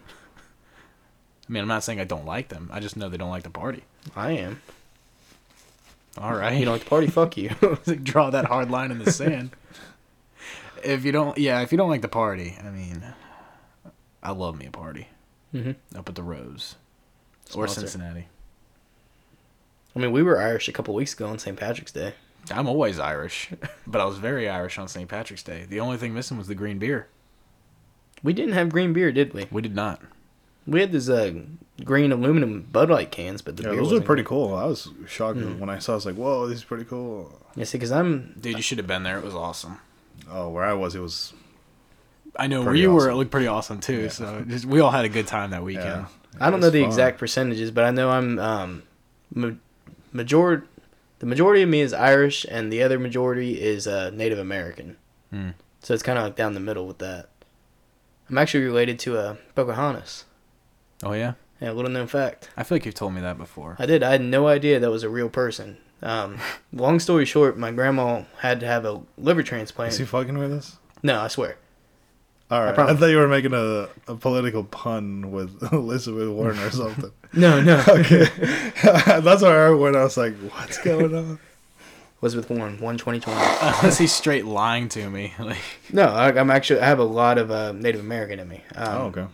[1.48, 2.70] I mean, I'm not saying I don't like them.
[2.72, 3.84] I just know they don't like to party.
[4.16, 4.62] I am.
[6.18, 6.58] All right.
[6.58, 7.06] You don't like to party?
[7.06, 7.50] Fuck you.
[7.86, 9.50] Like, draw that hard line in the sand.
[10.84, 13.02] if you don't, yeah, if you don't like the party, I mean,
[14.22, 15.08] I love me a party
[15.52, 16.76] hmm up at the Rose
[17.54, 17.66] or.
[17.66, 18.26] Cincinnati.
[19.94, 21.56] I mean, we were Irish a couple weeks ago on St.
[21.56, 22.14] Patrick's Day.
[22.50, 23.50] I'm always Irish,
[23.86, 25.08] but I was very Irish on St.
[25.08, 25.66] Patrick's Day.
[25.68, 27.08] The only thing missing was the green beer.
[28.22, 29.46] We didn't have green beer, did we?
[29.50, 30.00] We did not.
[30.70, 31.32] We had these uh,
[31.84, 34.28] green aluminum Bud Light cans, but the Yeah, beer those are wasn't pretty good.
[34.28, 34.54] cool.
[34.54, 35.58] I was shocked Mm.
[35.58, 35.92] when I saw.
[35.92, 38.78] I was like, "Whoa, this is pretty cool." Yeah, see, because I'm Dude, you should
[38.78, 39.18] have been there.
[39.18, 39.78] It was awesome.
[40.30, 41.32] Oh, where I was, it was
[42.36, 43.08] I know where Pretty you were.
[43.10, 44.02] It looked pretty awesome too.
[44.02, 44.08] Yeah.
[44.10, 45.84] So just, we all had a good time that weekend.
[45.86, 46.06] yeah.
[46.40, 46.88] I don't know the fun.
[46.88, 48.82] exact percentages, but I know I'm um,
[49.34, 49.50] ma-
[50.12, 50.64] majority.
[51.18, 54.96] The majority of me is Irish, and the other majority is uh, Native American.
[55.30, 55.50] Hmm.
[55.82, 57.28] So it's kind of like down the middle with that.
[58.30, 60.24] I'm actually related to uh, Pocahontas.
[61.02, 62.50] Oh yeah, Yeah, little known fact.
[62.56, 63.76] I feel like you've told me that before.
[63.78, 64.02] I did.
[64.02, 65.78] I had no idea that was a real person.
[66.02, 66.38] Um,
[66.72, 69.92] long story short, my grandma had to have a liver transplant.
[69.92, 70.76] Is he fucking with us?
[71.02, 71.56] No, I swear.
[72.50, 72.70] All right.
[72.70, 72.98] I, promise.
[72.98, 77.12] thought you were making a, a political pun with Elizabeth Warren or something.
[77.32, 77.78] No, no.
[77.86, 78.24] okay.
[78.82, 79.94] That's where I went.
[79.94, 81.38] I was like, what's going on?
[82.20, 83.38] Elizabeth Warren, one twenty twenty.
[83.40, 85.32] Unless he's straight lying to me.
[85.38, 86.80] Like, No, I, I'm actually.
[86.80, 88.64] I have a lot of uh, Native American in me.
[88.74, 89.26] Um, oh, okay.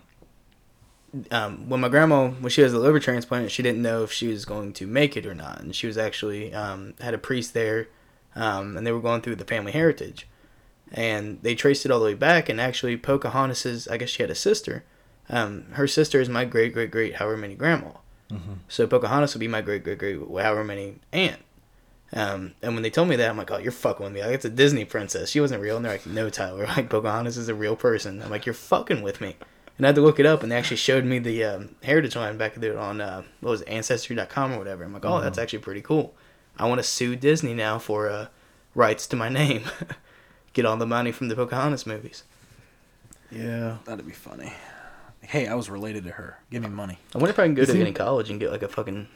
[1.31, 4.29] Um, when my grandma when she has a liver transplant, she didn't know if she
[4.29, 7.55] was going to make it or not, and she was actually um, had a priest
[7.55, 7.89] there,
[8.35, 10.27] um, and they were going through the family heritage,
[10.93, 14.31] and they traced it all the way back, and actually Pocahontas's I guess she had
[14.31, 14.85] a sister,
[15.29, 17.93] um, her sister is my great great great however many grandma,
[18.69, 21.41] so Pocahontas would be my great great great however many aunt.
[22.13, 24.23] Um, and when they told me that, I'm like, oh, you're fucking with me.
[24.23, 25.29] Like, it's a Disney princess.
[25.31, 25.77] She wasn't real.
[25.77, 26.65] And they're like, no, Tyler.
[26.77, 28.23] Like, Pocahontas is a real person.
[28.23, 29.35] I'm like, you're fucking with me.
[29.77, 32.17] And I had to look it up, and they actually showed me the um, heritage
[32.17, 34.85] line back there on uh, what was it, Ancestry.com or whatever.
[34.85, 36.15] I'm like, oh, that's actually pretty cool.
[36.59, 38.29] I want to sue Disney now for uh,
[38.75, 39.65] rights to my name.
[40.55, 42.23] Get all the money from the Pocahontas movies.
[43.31, 43.79] Yeah.
[43.85, 44.53] that'd be funny.
[45.21, 46.39] Hey, I was related to her.
[46.51, 46.99] Give me money.
[47.15, 48.69] I wonder if I can go Is to he- any college and get like a
[48.69, 49.09] fucking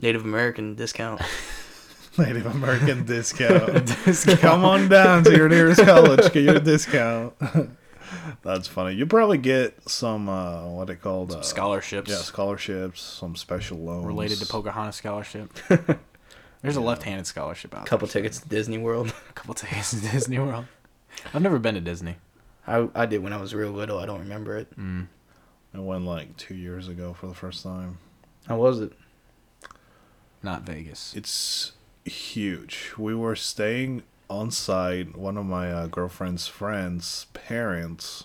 [0.00, 1.20] Native American discount.
[2.18, 3.94] Native American discount.
[4.40, 7.34] Come on down to your nearest college, get your discount.
[8.42, 8.94] That's funny.
[8.94, 14.06] You probably get some uh, what they called uh, Scholarships Yeah, scholarships, some special loans
[14.06, 15.50] related to Pocahontas scholarship.
[16.62, 18.14] There's a left-handed scholarship out couple there.
[18.22, 19.12] tickets to Disney World.
[19.28, 20.64] A couple tickets to Disney World.
[21.32, 22.16] I've never been to Disney.
[22.66, 23.98] I, I did when I was real little.
[23.98, 24.76] I don't remember it.
[24.78, 25.06] Mm.
[25.74, 27.98] I went like two years ago for the first time.
[28.46, 28.92] How was it?
[30.42, 31.14] Not Vegas.
[31.16, 31.72] It's
[32.04, 32.92] huge.
[32.98, 35.16] We were staying on site.
[35.16, 38.24] One of my uh, girlfriend's friends' parents,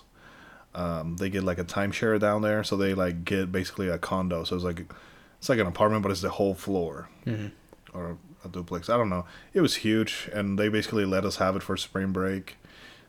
[0.74, 4.44] um, they get like a timeshare down there, so they like get basically a condo.
[4.44, 4.84] So it's like
[5.38, 7.46] it's like an apartment, but it's the whole floor hmm
[7.92, 8.90] or a duplex.
[8.90, 9.24] I don't know.
[9.52, 12.56] It was huge, and they basically let us have it for spring break.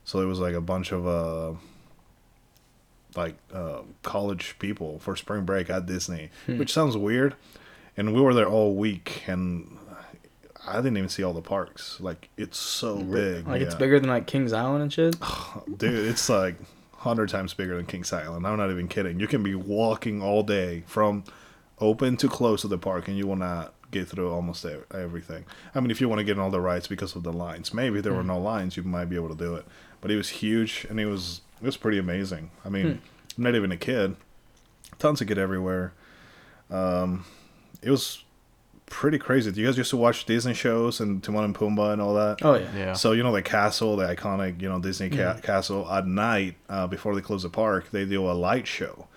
[0.03, 1.53] So it was like a bunch of uh,
[3.15, 6.57] like uh, college people for spring break at Disney, Hmm.
[6.59, 7.35] which sounds weird.
[7.97, 9.77] And we were there all week, and
[10.67, 11.99] I didn't even see all the parks.
[11.99, 15.15] Like it's so big, Like it's bigger than like Kings Island and shit.
[15.77, 16.07] dude.
[16.07, 16.55] It's like
[16.93, 18.47] hundred times bigger than Kings Island.
[18.47, 19.19] I'm not even kidding.
[19.19, 21.23] You can be walking all day from
[21.79, 25.45] open to close to the park, and you will not get through almost everything.
[25.73, 27.73] I mean, if you want to get in all the rides because of the lines,
[27.73, 29.65] maybe there were no lines, you might be able to do it.
[30.01, 32.51] But it was huge, and it was it was pretty amazing.
[32.65, 33.01] I mean,
[33.37, 34.15] I'm not even a kid.
[34.99, 35.93] Tons of kid everywhere.
[36.69, 37.25] Um,
[37.81, 38.23] it was
[38.87, 39.51] pretty crazy.
[39.51, 42.37] Do you guys used to watch Disney shows and Timon and Pumbaa and all that?
[42.43, 42.69] Oh yeah.
[42.75, 42.93] Yeah.
[42.93, 45.89] So you know the castle, the iconic you know Disney ca- castle.
[45.91, 49.07] At night, uh, before they close the park, they do a light show.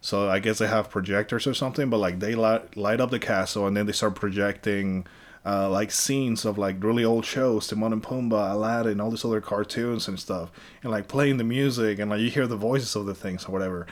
[0.00, 3.18] So I guess they have projectors or something, but like they light light up the
[3.18, 5.06] castle and then they start projecting.
[5.46, 9.40] Uh, like scenes of like really old shows, Timon and Pumbaa, Aladdin, all these other
[9.40, 10.50] cartoons and stuff,
[10.82, 13.52] and like playing the music and like you hear the voices of the things or
[13.52, 13.86] whatever.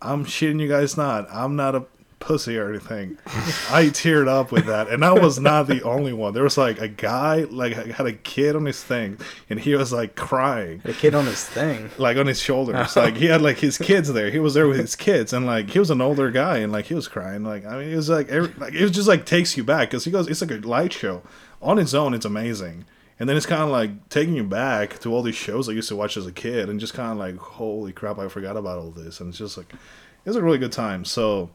[0.00, 1.26] I'm shitting you guys not.
[1.32, 1.84] I'm not a
[2.20, 3.18] pussy or anything.
[3.70, 6.32] I teared up with that, and I was not the only one.
[6.34, 9.92] There was like a guy like had a kid on his thing, and he was
[9.92, 11.90] like crying, The kid on his thing.
[11.98, 12.94] like on his shoulders.
[12.96, 14.30] Like he had like his kids there.
[14.30, 16.84] He was there with his kids, and like he was an older guy, and like
[16.86, 17.42] he was crying.
[17.42, 19.88] Like I mean, it was like every, like it was just like takes you back
[19.90, 21.22] because he goes, it's like a light show
[21.62, 22.14] on its own.
[22.14, 22.84] It's amazing.
[23.18, 25.88] And then it's kind of like taking you back to all these shows I used
[25.90, 28.78] to watch as a kid, and just kind of like, holy crap, I forgot about
[28.78, 29.20] all this.
[29.20, 31.04] And it's just like, it was a really good time.
[31.04, 31.50] So,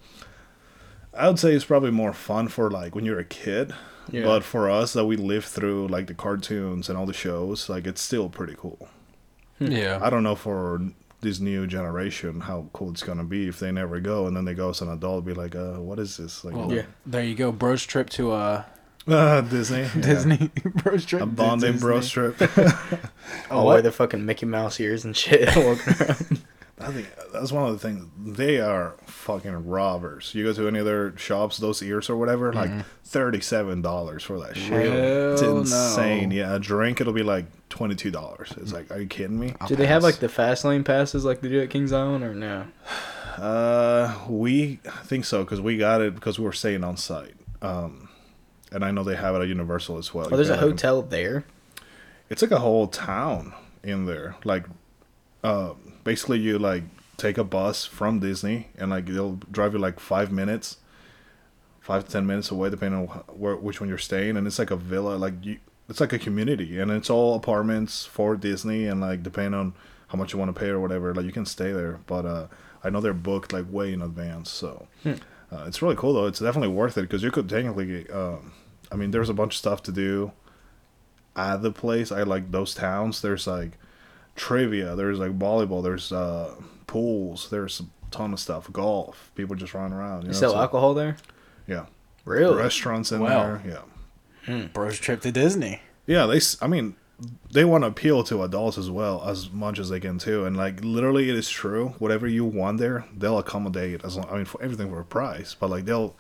[1.18, 3.74] I would say it's probably more fun for like when you're a kid,
[4.12, 4.24] Yeah.
[4.26, 7.88] but for us that we lived through like the cartoons and all the shows, like
[7.88, 8.88] it's still pretty cool.
[9.60, 10.00] yeah.
[10.02, 10.82] I don't know for
[11.22, 14.54] this new generation how cool it's gonna be if they never go and then they
[14.54, 16.44] go as an adult, be like, uh, what is this?
[16.44, 16.84] Like, Well, Yeah.
[17.06, 17.52] There you go.
[17.52, 18.64] Bro's trip to uh,
[19.08, 20.02] uh, Disney, Yeah.
[20.02, 20.52] Disney.
[20.84, 21.22] Bro's trip.
[21.22, 21.88] a bonding Disney.
[21.88, 22.36] bro strip.
[23.50, 25.48] Oh, wear the fucking Mickey Mouse ears and shit.
[25.56, 26.42] walking around.
[26.78, 28.06] I think that's one of the things.
[28.18, 30.36] They are fucking robbers.
[30.36, 32.70] You go to any other shops, those ears or whatever, like
[33.06, 34.86] thirty-seven dollars for that shit.
[34.86, 36.30] it's insane.
[36.30, 36.36] no.
[36.36, 38.54] Yeah, a drink it'll be like twenty-two dollars.
[38.58, 39.54] It's like, are you kidding me?
[39.62, 42.26] I'll do they have like the fast lane passes like they do at Kings Island
[42.26, 42.66] or no?
[43.38, 47.36] Uh, we think so because we got it because we were staying on site.
[47.62, 48.10] Um,
[48.72, 50.28] and I know they have it at Universal as well.
[50.32, 51.46] Oh, there's a pay like hotel there.
[52.30, 54.36] It's like a whole town in there.
[54.44, 54.66] Like,
[55.44, 55.74] uh,
[56.06, 56.84] basically you like
[57.18, 60.78] take a bus from Disney and like they'll drive you like five minutes,
[61.82, 64.72] five to ten minutes away depending on where which one you're staying, and it's like
[64.72, 65.18] a villa.
[65.18, 65.58] Like you,
[65.90, 69.74] it's like a community, and it's all apartments for Disney, and like depending on
[70.08, 72.00] how much you want to pay or whatever, like you can stay there.
[72.08, 72.48] But uh,
[72.84, 74.88] I know they're booked like way in advance, so
[75.52, 76.28] uh, it's really cool though.
[76.28, 78.54] It's definitely worth it because you could technically, um,
[78.92, 80.32] I mean, there's a bunch of stuff to do
[81.36, 82.12] at the place.
[82.12, 83.22] I like those towns.
[83.22, 83.78] There's like
[84.36, 84.96] trivia.
[84.96, 85.84] There's like volleyball.
[85.84, 86.54] There's uh,
[86.88, 87.50] pools.
[87.50, 88.72] There's a ton of stuff.
[88.72, 89.32] Golf.
[89.36, 90.22] People just running around.
[90.24, 91.18] You You know, sell so- alcohol there?
[91.68, 91.86] Yeah.
[92.26, 92.58] Really?
[92.58, 93.60] Restaurants in Wow.
[93.66, 93.84] there.
[94.48, 94.68] Yeah.
[94.74, 95.82] Bros trip to Disney.
[96.08, 96.40] Yeah, they.
[96.62, 96.96] I mean,
[97.52, 100.46] they want to appeal to adults as well as much as they can too.
[100.46, 101.96] And like literally, it is true.
[102.00, 104.04] Whatever you want there, they'll accommodate.
[104.04, 106.16] As long, I mean, for everything for a price, but like they'll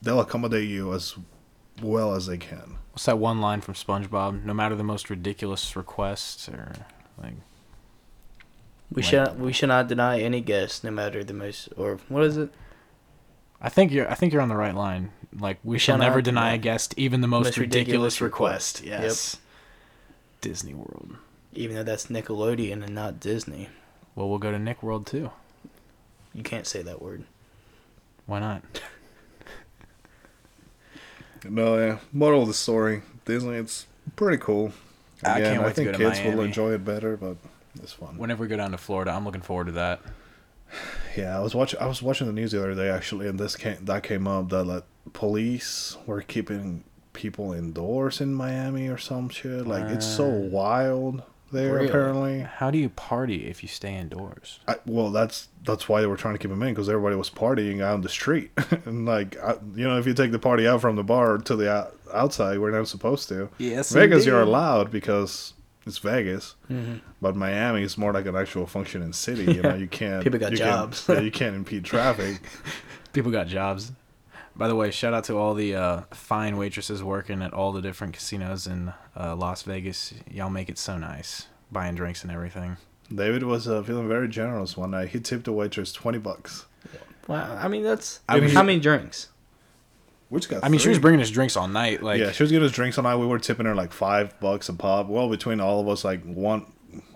[0.00, 1.14] they'll accommodate you as
[1.82, 2.76] well as they can.
[2.92, 4.44] What's that one line from SpongeBob?
[4.44, 6.72] No matter the most ridiculous requests, or
[7.22, 7.34] like
[8.92, 12.22] We Like- should we should not deny any guest, no matter the most or what
[12.24, 12.50] is it?
[13.60, 15.10] I think you're I think you're on the right line.
[15.38, 18.20] Like we shall shall never deny deny a guest even the most, most ridiculous, ridiculous
[18.20, 18.80] request.
[18.82, 19.02] request.
[19.02, 19.36] Yes.
[20.40, 21.16] Disney World.
[21.52, 23.68] Even though that's Nickelodeon and not Disney.
[24.14, 25.30] Well, we'll go to Nick World too.
[26.34, 27.24] You can't say that word.
[28.26, 28.62] Why not?
[31.48, 31.98] No, yeah.
[32.12, 33.54] Moral of the story: Disney.
[33.56, 34.72] It's pretty cool.
[35.24, 37.36] I can't wait to think go to kids will enjoy it better, but
[37.82, 38.16] it's fun.
[38.18, 40.00] Whenever we go down to Florida, I'm looking forward to that.
[41.16, 41.80] Yeah, I was watching.
[41.80, 44.48] I was watching the news the other day actually, and this came that came up
[44.50, 49.66] that like, police were keeping people indoors in Miami or some shit.
[49.66, 51.22] Like it's so Uh, wild
[51.56, 51.88] there Really?
[51.88, 52.40] apparently.
[52.40, 54.60] How do you party if you stay indoors?
[54.68, 57.28] I, well, that's that's why they were trying to keep them in because everybody was
[57.30, 58.50] partying out on the street,
[58.84, 61.56] and like I, you know, if you take the party out from the bar to
[61.56, 63.48] the out, outside, we're not supposed to.
[63.58, 65.54] Yes, Vegas, you're allowed because
[65.86, 66.54] it's Vegas.
[66.70, 66.96] Mm-hmm.
[67.20, 69.52] But Miami is more like an actual functioning city.
[69.54, 70.22] You know, you can't.
[70.22, 71.06] People got you can't- jobs.
[71.08, 72.40] yeah, you can't impede traffic.
[73.12, 73.92] People got jobs.
[74.56, 77.82] By the way, shout out to all the uh, fine waitresses working at all the
[77.82, 80.14] different casinos in uh, Las Vegas.
[80.30, 82.78] Y'all make it so nice, buying drinks and everything.
[83.14, 85.10] David was uh, feeling very generous one night.
[85.10, 86.66] He tipped the waitress twenty bucks,
[87.28, 89.28] Wow, I mean that's I was- how many drinks?
[90.28, 90.64] which got.
[90.64, 92.02] I mean, she was bringing us drinks all night.
[92.02, 93.14] Like, yeah, she was getting us drinks all night.
[93.16, 95.06] We were tipping her like five bucks a pop.
[95.06, 96.66] Well, between all of us, like one,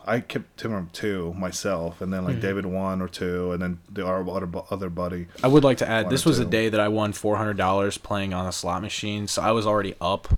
[0.07, 2.43] I kept her two myself, and then like mm-hmm.
[2.43, 5.27] David one or two, and then the our other other buddy.
[5.43, 7.99] I would like to add, this was a day that I won four hundred dollars
[7.99, 10.29] playing on a slot machine, so I was already up,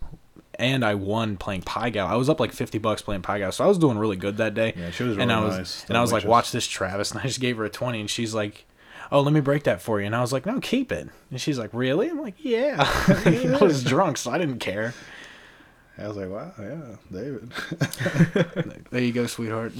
[0.59, 2.07] and I won playing Pai Gow.
[2.07, 4.37] I was up like fifty bucks playing Pai Gow, so I was doing really good
[4.38, 4.75] that day.
[4.77, 7.11] Yeah, she was and really I was, nice, And I was like, "Watch this, Travis,"
[7.12, 8.66] and I just gave her a twenty, and she's like,
[9.11, 11.40] "Oh, let me break that for you," and I was like, "No, keep it." And
[11.40, 12.77] she's like, "Really?" I'm like, "Yeah."
[13.25, 14.94] I was drunk, so I didn't care.
[16.02, 17.52] I was like, wow, yeah, David.
[18.90, 19.72] There you go, sweetheart.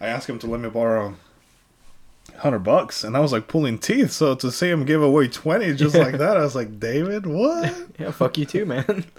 [0.00, 1.14] I asked him to let me borrow
[2.38, 4.10] hundred bucks, and I was like pulling teeth.
[4.10, 7.74] So to see him give away twenty just like that, I was like, David, what?
[7.98, 9.04] Yeah, fuck you too, man.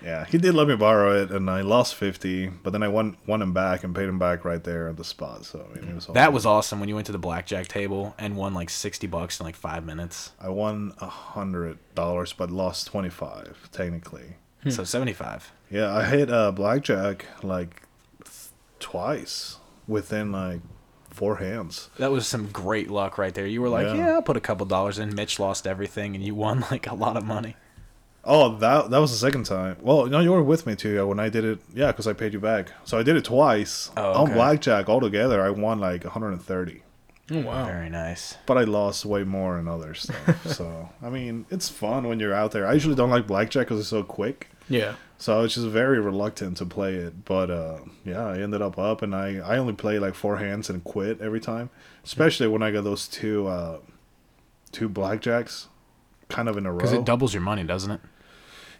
[0.00, 3.16] Yeah, he did let me borrow it, and I lost fifty, but then I won
[3.26, 5.44] won him back and paid him back right there at the spot.
[5.44, 7.66] So I mean, it was all That was awesome when you went to the blackjack
[7.66, 10.30] table and won like sixty bucks in like five minutes.
[10.40, 14.36] I won a hundred dollars, but lost twenty five technically.
[14.68, 15.50] So seventy five.
[15.70, 17.82] Yeah, I hit uh, blackjack like
[18.24, 18.48] th-
[18.80, 20.60] twice within like
[21.10, 21.90] four hands.
[21.98, 23.46] That was some great luck right there.
[23.46, 23.94] You were like, Yeah.
[23.96, 25.14] yeah, I'll put a couple dollars in.
[25.14, 27.56] Mitch lost everything, and you won like a lot of money.
[28.24, 29.76] Oh, that that was the second time.
[29.80, 31.60] Well, no, you were with me too when I did it.
[31.74, 32.72] Yeah, because I paid you back.
[32.84, 35.40] So I did it twice Oh, on blackjack altogether.
[35.42, 36.82] I won like 130,
[37.30, 37.66] Oh wow.
[37.66, 38.36] Very nice.
[38.46, 40.46] but I lost way more in other stuff.
[40.46, 42.66] so I mean, it's fun when you're out there.
[42.66, 44.48] I usually don't like blackjack because it's so quick.
[44.68, 44.94] Yeah.
[45.18, 47.24] So I was just very reluctant to play it.
[47.24, 50.70] But uh, yeah, I ended up up, and I I only play like four hands
[50.70, 51.70] and quit every time.
[52.04, 53.78] Especially when I got those two uh,
[54.72, 55.66] two blackjacks,
[56.28, 56.78] kind of in a row.
[56.78, 58.00] Because it doubles your money, doesn't it?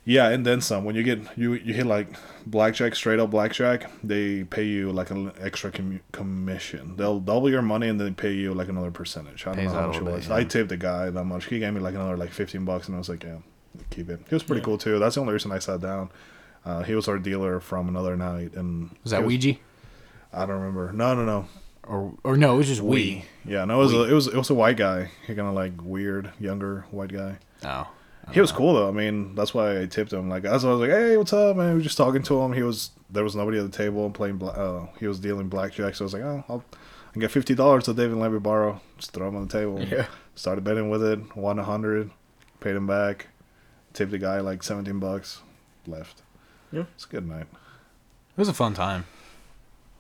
[0.09, 0.85] Yeah, and then some.
[0.85, 2.09] When you get you you hit like
[2.47, 6.97] blackjack, straight up blackjack, they pay you like an extra commu- commission.
[6.97, 9.47] They'll double your money and then pay you like another percentage.
[9.47, 10.27] I don't Pays know how much a it was.
[10.29, 11.45] bit, I tipped the guy that much.
[11.45, 13.37] He gave me like another like fifteen bucks, and I was like, yeah,
[13.91, 14.21] keep it.
[14.31, 14.65] He was pretty Yeah.
[14.65, 14.99] cool too.
[14.99, 16.09] That's the only reason I sat down.
[16.65, 19.55] Uh, he was our dealer from another night, and Was that he Ouija?
[20.33, 20.91] I don't remember.
[20.93, 21.47] No, no, no.
[21.85, 23.25] Or or no, it was just we.
[23.45, 23.99] Yeah, no, it was We.
[23.99, 25.11] a, it was it was a white guy.
[25.27, 27.39] He kind of like weird, younger white guy.
[27.65, 27.89] Oh.
[28.33, 28.89] He was cool though.
[28.89, 30.29] I mean, that's why I tipped him.
[30.29, 32.53] Like, as I was like, "Hey, what's up, man?" We were just talking to him.
[32.53, 34.37] He was there was nobody at the table playing.
[34.37, 36.65] Bla- uh, he was dealing blackjack, so I was like, "Oh, I'll
[37.17, 38.81] I got fifty dollars that David let me borrow.
[38.99, 39.83] Just throw them on the table.
[39.83, 40.07] Yeah.
[40.35, 41.37] Started betting with it.
[41.37, 42.11] Won a hundred.
[42.61, 43.29] Paid him back.
[43.95, 45.41] Tipped the guy like seventeen bucks.
[45.87, 46.23] Left.
[46.71, 46.85] Yeah.
[46.95, 47.47] It's a good night.
[47.51, 49.07] It was a fun time.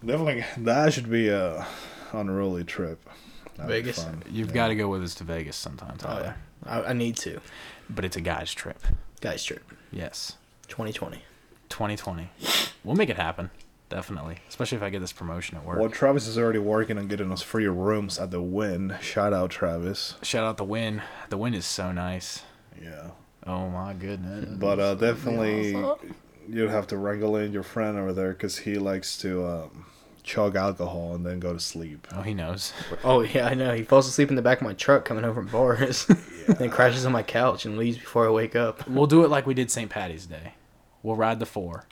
[0.04, 1.66] Definitely, that should be a
[2.12, 3.00] unruly trip.
[3.56, 4.06] That'd Vegas?
[4.30, 4.54] You've Yeah.
[4.54, 6.36] got to go with us to Vegas sometime, Oh Tyler.
[6.66, 6.70] yeah.
[6.80, 7.40] I, I need to.
[7.90, 8.78] But it's a guy's trip.
[9.20, 9.62] Guys trip.
[9.90, 10.36] Yes.
[10.68, 11.22] 2020.
[11.68, 12.30] 2020.
[12.84, 13.50] We'll make it happen.
[13.88, 14.38] Definitely.
[14.48, 15.78] Especially if I get this promotion at work.
[15.78, 18.96] Well, Travis is already working on getting us free rooms at the Wynn.
[19.00, 20.14] Shout out, Travis.
[20.22, 21.02] Shout out the Wynn.
[21.30, 22.42] The Wynn is so nice.
[22.80, 23.10] Yeah.
[23.46, 24.44] Oh my goodness.
[24.58, 25.74] But uh, definitely,
[26.48, 29.86] you'd have to wrangle in your friend over there because he likes to um,
[30.22, 32.06] chug alcohol and then go to sleep.
[32.14, 32.74] Oh, he knows.
[33.04, 33.74] Oh yeah, I know.
[33.74, 36.06] He falls asleep in the back of my truck coming home from bars,
[36.58, 39.46] then crashes on my couch and leaves before I wake up We'll do it like
[39.46, 39.90] we did St.
[39.90, 40.54] Patty's Day.
[41.02, 41.84] We'll ride the four.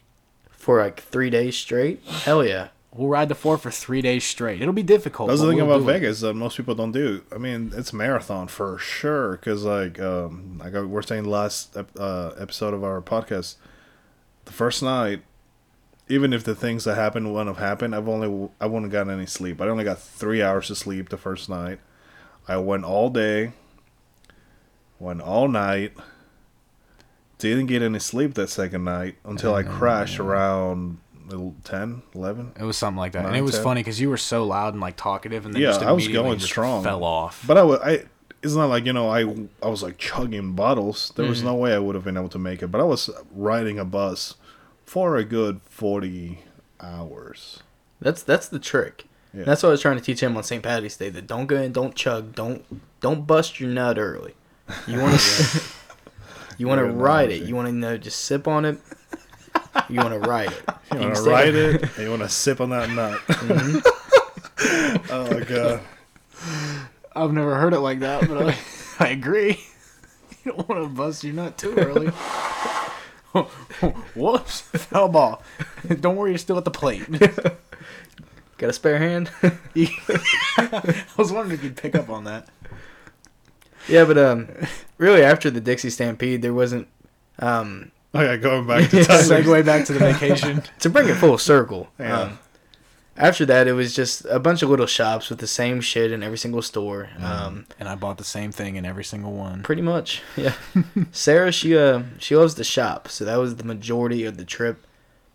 [0.51, 2.03] for like three days straight.
[2.05, 2.69] Hell yeah.
[2.93, 4.63] We'll ride the four for three days straight.
[4.63, 5.29] It'll be difficult.
[5.29, 6.01] That's the but thing we'll about do it.
[6.01, 7.23] Vegas that most people don't do.
[7.31, 9.33] I mean, it's marathon for sure.
[9.33, 13.57] Because like, um, like we're saying last ep- uh, episode of our podcast,
[14.47, 15.21] the first night,
[16.09, 19.13] even if the things that happened wouldn't have happened, I've only I wouldn't have gotten
[19.13, 19.61] any sleep.
[19.61, 21.81] I only got three hours of sleep the first night.
[22.49, 23.53] I went all day.
[24.99, 25.93] Went all night.
[27.39, 30.99] Didn't get any sleep that second night until I crashed around
[31.65, 32.53] 10, 11.
[32.59, 33.27] It was something like that.
[33.27, 33.65] and it was ten.
[33.65, 36.09] funny because you were so loud and like talkative, and then Yeah, just I was
[36.09, 36.83] going just strong.
[36.83, 37.45] Fell off.
[37.47, 38.05] But I wa- I
[38.43, 39.21] it's not like you know I
[39.63, 41.13] I was like chugging bottles.
[41.15, 41.31] There Mm-hmm.
[41.31, 42.69] was no way I would have been able to make it.
[42.69, 44.37] But I was riding a bus
[44.87, 46.39] for a good forty
[46.81, 47.61] hours.
[48.01, 49.05] That's that's the trick.
[49.35, 49.45] Yeah.
[49.45, 50.63] That's what I was trying to teach him on St.
[50.63, 51.11] Patty's Day.
[51.11, 52.65] That don't go in, don't chug, don't
[53.01, 54.35] don't bust your nut early.
[54.87, 55.61] You want to
[56.59, 57.43] you want to Good ride it.
[57.43, 58.79] You want to know just sip on it.
[59.89, 60.63] You want to ride it.
[60.93, 63.21] You want to Instead- ride it and you want to sip on that nut.
[64.57, 65.13] Mm-hmm.
[65.13, 65.81] oh my god!
[67.15, 68.57] I've never heard it like that, but I,
[68.99, 69.61] I agree.
[70.45, 72.07] You don't want to bust your nut too early.
[74.15, 75.43] Whoops, foul ball.
[76.01, 77.07] Don't worry, you're still at the plate.
[78.57, 79.31] Got a spare hand?
[79.45, 82.49] I was wondering if you'd pick up on that.
[83.89, 84.49] Yeah, but um,
[84.99, 86.89] really after the Dixie Stampede, there wasn't
[87.39, 90.63] um Oh yeah, going back to Segue back to the vacation.
[90.81, 91.89] to bring it full circle.
[91.99, 92.21] Yeah.
[92.21, 92.39] Um,
[93.19, 96.23] after that, it was just a bunch of little shops with the same shit in
[96.23, 97.09] every single store.
[97.19, 99.63] Um, and I bought the same thing in every single one.
[99.63, 100.53] pretty much, yeah.
[101.13, 104.85] Sarah, she uh, she loves to shop, so that was the majority of the trip.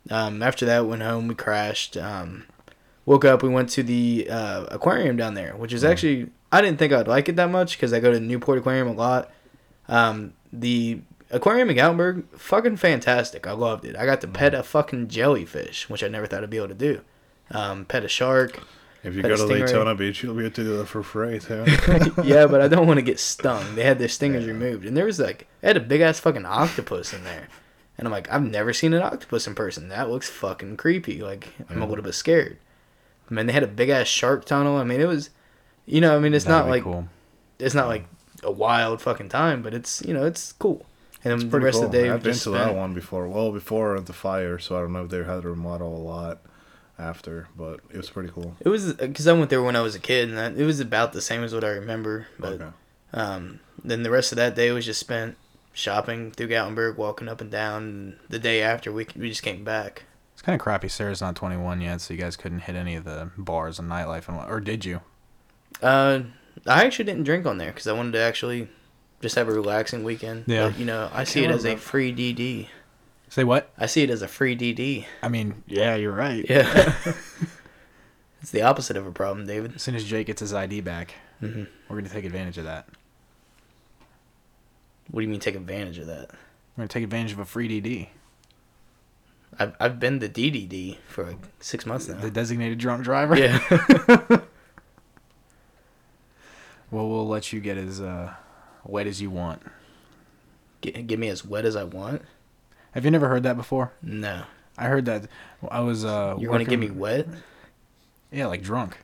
[0.10, 1.98] Um, after that, went home, we crashed.
[1.98, 2.46] Um,
[3.12, 6.80] woke up, we went to the uh, aquarium down there, which is actually I didn't
[6.80, 9.30] think I'd like it that much because I go to Newport Aquarium a lot.
[9.90, 13.46] Um, the aquarium in Gatlinburg, fucking fantastic.
[13.46, 13.98] I loved it.
[13.98, 16.74] I got to pet a fucking jellyfish, which I never thought I'd be able to
[16.74, 17.02] do.
[17.52, 18.64] Um, pet a shark.
[19.04, 19.48] If you go to.
[19.48, 21.66] Daytona Beach, you'll be able to do that for free too.
[22.24, 23.76] yeah, but I don't want to get stung.
[23.76, 26.46] They had their stingers removed, and there was like, they had a big ass fucking
[26.46, 27.50] octopus in there,
[27.98, 29.90] and I'm like, I've never seen an octopus in person.
[29.90, 31.22] That looks fucking creepy.
[31.22, 32.58] Like, I'm a little bit scared.
[33.32, 34.76] I mean, they had a big ass shark tunnel.
[34.76, 35.30] I mean, it was,
[35.86, 37.08] you know, I mean, it's That'd not like cool.
[37.60, 38.06] it's not like
[38.44, 40.86] a wild fucking time, but it's you know, it's cool.
[41.24, 41.86] And then the rest cool.
[41.86, 43.28] of the day, I've been to that one before.
[43.28, 46.40] Well, before the fire, so I don't know if they had to remodel a lot
[46.98, 48.56] after, but it was pretty cool.
[48.60, 50.80] It was because I went there when I was a kid, and that, it was
[50.80, 52.28] about the same as what I remember.
[52.40, 52.70] But Okay.
[53.14, 55.36] Um, then the rest of that day was just spent
[55.74, 57.84] shopping through Gatlinburg, walking up and down.
[57.84, 60.04] And the day after, we we just came back.
[60.42, 60.90] It's kind of crappy.
[60.90, 64.28] Sarah's not 21 yet, so you guys couldn't hit any of the bars and nightlife,
[64.28, 65.02] and what, or did you?
[65.84, 66.22] Uh,
[66.66, 68.68] I actually didn't drink on there because I wanted to actually
[69.22, 70.46] just have a relaxing weekend.
[70.48, 70.70] Yeah.
[70.70, 72.70] But, you know, I see it can't as a free DD.
[73.30, 73.72] Say what?
[73.78, 75.06] I see it as a free DD.
[75.22, 76.44] I mean, yeah, you're right.
[76.50, 76.96] Yeah.
[78.42, 79.76] it's the opposite of a problem, David.
[79.76, 82.88] As soon as Jake gets his ID back, hmm we're gonna take advantage of that.
[85.12, 86.32] What do you mean take advantage of that?
[86.32, 88.08] We're gonna take advantage of a free DD,
[89.60, 92.20] I've, I've been the DDD for like six months now.
[92.20, 93.38] the designated drunk driver.
[93.38, 93.60] yeah.
[96.92, 98.34] Well, we'll let you get as uh,
[98.84, 99.62] wet as you want.
[100.82, 102.22] get, get me as wet as I want?
[102.92, 103.94] Have you never heard that before?
[104.02, 104.44] No.
[104.78, 105.28] I heard that.
[105.70, 106.04] I was.
[106.04, 107.28] Uh, You're to get me wet?
[108.30, 108.98] Yeah, like drunk.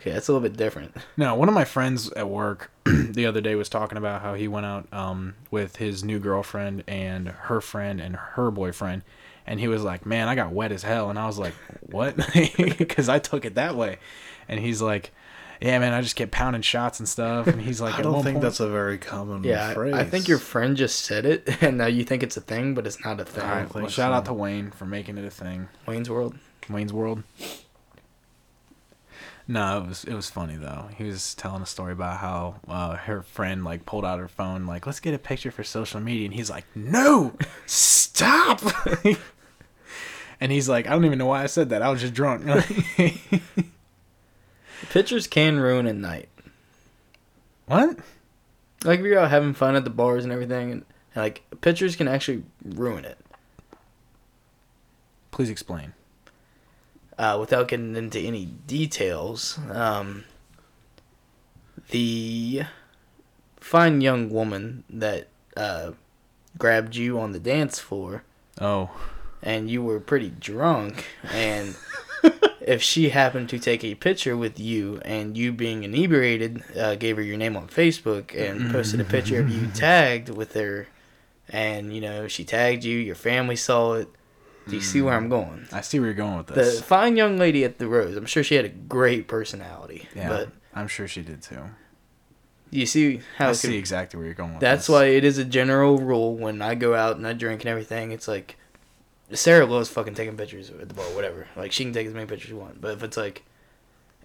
[0.00, 0.94] Okay, that's a little bit different.
[1.16, 4.48] No, one of my friends at work the other day was talking about how he
[4.48, 9.02] went out um, with his new girlfriend and her friend and her boyfriend,
[9.46, 12.16] and he was like, "Man, I got wet as hell," and I was like, "What?"
[12.56, 13.98] Because I took it that way,
[14.48, 15.12] and he's like,
[15.60, 18.36] "Yeah, man, I just kept pounding shots and stuff," and he's like, I don't think
[18.36, 19.94] point- that's a very common Yeah, phrase.
[19.94, 22.74] I, I think your friend just said it, and now you think it's a thing,
[22.74, 23.44] but it's not a thing.
[23.44, 24.14] All right, think well, shout so.
[24.14, 25.68] out to Wayne for making it a thing.
[25.86, 26.36] Wayne's World.
[26.68, 27.22] Wayne's World.
[29.50, 30.90] No, it was it was funny though.
[30.96, 34.64] He was telling a story about how uh, her friend like pulled out her phone,
[34.64, 37.32] like, "Let's get a picture for social media," and he's like, "No,
[37.66, 38.62] stop!"
[40.40, 41.82] and he's like, "I don't even know why I said that.
[41.82, 42.46] I was just drunk."
[44.90, 46.28] Pictures can ruin a night.
[47.66, 47.98] what?
[48.84, 50.84] Like if you're out having fun at the bars and everything, and,
[51.16, 53.18] and like pictures can actually ruin it.
[55.32, 55.94] Please explain.
[57.20, 60.24] Uh, without getting into any details, um,
[61.90, 62.62] the
[63.58, 65.90] fine young woman that uh,
[66.56, 68.24] grabbed you on the dance floor,
[68.58, 68.88] Oh,
[69.42, 71.76] and you were pretty drunk, and
[72.62, 77.16] if she happened to take a picture with you and you being inebriated, uh, gave
[77.16, 80.88] her your name on Facebook and posted a picture of you tagged with her,
[81.50, 84.08] and you know she tagged you, your family saw it.
[84.68, 85.66] Do you see where I'm going?
[85.72, 86.78] I see where you're going with this.
[86.78, 88.16] The fine young lady at the Rose.
[88.16, 90.08] I'm sure she had a great personality.
[90.14, 91.58] yeah, But I'm sure she did too.
[92.70, 94.88] you see how I it see could- exactly where you're going with that's this.
[94.88, 98.12] why it is a general rule when I go out and I drink and everything.
[98.12, 98.56] It's like
[99.32, 101.48] Sarah loves fucking taking pictures at the bar, whatever.
[101.56, 102.80] Like she can take as many pictures as you want.
[102.80, 103.42] But if it's like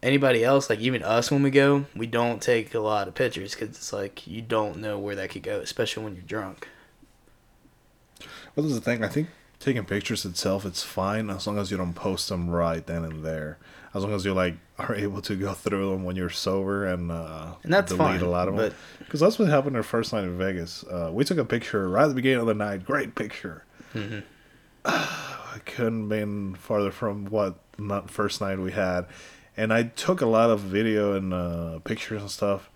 [0.03, 3.55] anybody else, like even us when we go, we don't take a lot of pictures
[3.55, 6.67] because it's like you don't know where that could go, especially when you're drunk.
[8.55, 9.03] Well, that's the thing.
[9.03, 9.27] I think
[9.65, 13.25] taking pictures itself, it's fine as long as you don't post them right then and
[13.25, 13.57] there.
[13.95, 17.11] As long as you like are able to go through them when you're sober and
[17.11, 18.73] uh, And that's delete fine, a lot of them.
[18.99, 20.83] Because that's what happened our first night in Vegas.
[20.83, 22.85] Uh, we took a picture right at the beginning of the night.
[22.85, 23.63] Great picture.
[23.93, 24.23] Mhm.
[24.85, 29.05] I couldn't been farther from what not first night we had,
[29.57, 32.69] and I took a lot of video and uh, pictures and stuff,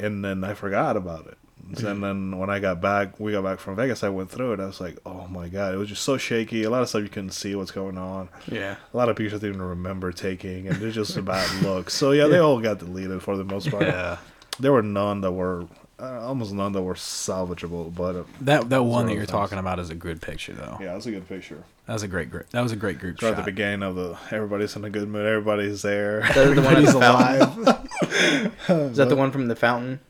[0.00, 1.38] and then I forgot about it.
[1.76, 4.04] And then when I got back, we got back from Vegas.
[4.04, 4.60] I went through it.
[4.60, 6.62] I was like, "Oh my god!" It was just so shaky.
[6.64, 8.28] A lot of stuff you couldn't see what's going on.
[8.50, 8.76] Yeah.
[8.92, 11.90] A lot of pictures I didn't remember taking, and they're just a bad look.
[11.90, 13.82] So yeah, they all got deleted for the most part.
[13.84, 14.18] Yeah.
[14.60, 15.66] There were none that were,
[15.98, 17.92] uh, almost none that were salvageable.
[17.94, 19.30] But uh, That that one that you're things.
[19.30, 20.78] talking about is a good picture though.
[20.80, 21.64] yeah, that's a good picture.
[21.86, 22.48] That was a great group.
[22.50, 25.06] That was a great group Right at the beginning of the, everybody's in a good
[25.08, 25.26] mood.
[25.26, 26.20] Everybody's there.
[26.20, 28.52] that the one at Everybody's fountain?
[28.90, 30.00] Is that the one from the fountain?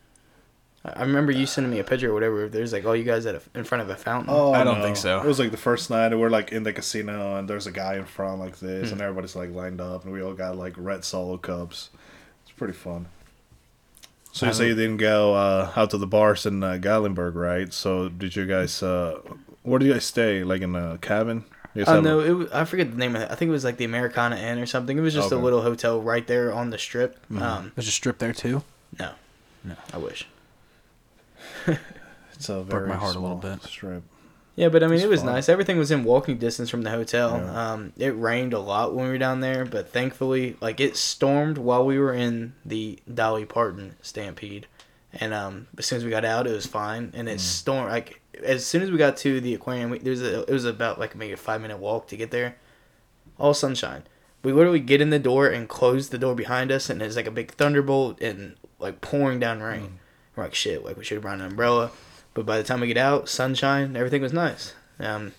[0.85, 2.49] I I remember you sending me a picture or whatever.
[2.49, 4.33] There's like, all you guys at a, in front of a fountain.
[4.35, 4.85] Oh, I don't no.
[4.85, 5.19] think so.
[5.21, 7.73] It was like the first night, and we're like in the casino, and there's a
[7.73, 8.95] guy in front like this, Hmm.
[8.95, 11.91] and everybody's like lined up, and we all got like red solo cups.
[12.43, 13.07] It's pretty fun.
[14.33, 17.73] So you say you didn't go uh, out to the bars in uh, Gatlinburg, right?
[17.73, 18.83] So did you guys?
[18.83, 19.21] Uh,
[19.63, 20.43] where did you guys stay?
[20.43, 21.45] Like in a cabin?
[21.75, 23.31] You guys Oh a- no, it was, I forget the name of it.
[23.31, 24.99] I think it was like the Americana Inn or something.
[24.99, 25.35] It was just a Okay.
[25.37, 25.45] Mm-hmm.
[25.45, 27.17] little hotel right there on the strip.
[27.37, 28.63] Um, There's a strip there too.
[28.99, 29.11] no,
[29.65, 29.77] No.
[29.93, 30.27] I wish.
[32.35, 33.63] It's a Broke very my heart a little bit.
[33.63, 34.03] Strip.
[34.57, 35.49] Yeah, but I mean, It's it was nice.
[35.49, 37.39] Everything was in walking distance from the hotel.
[37.39, 37.73] Yeah.
[37.73, 41.59] Um, it rained a lot when we were down there, but thankfully, like it stormed
[41.59, 44.67] while we were in the Dolly Parton stampede,
[45.13, 47.13] and um, as soon as we got out, it was fine.
[47.15, 47.33] And Mm.
[47.35, 49.91] it stormed like as soon as we got to the aquarium.
[49.91, 52.31] We, there was a, it was about like maybe a five minute walk to get
[52.33, 52.57] there.
[53.39, 54.03] All sunshine.
[54.43, 57.27] We literally get in the door and close the door behind us, and it's like
[57.27, 59.83] a big thunderbolt and like pouring down rain.
[59.83, 59.91] Mm.
[60.37, 61.91] We're like, shit, like we should have brought an umbrella.
[62.35, 64.75] But by the time we get out, sunshine, everything was nice.
[64.99, 65.33] Um,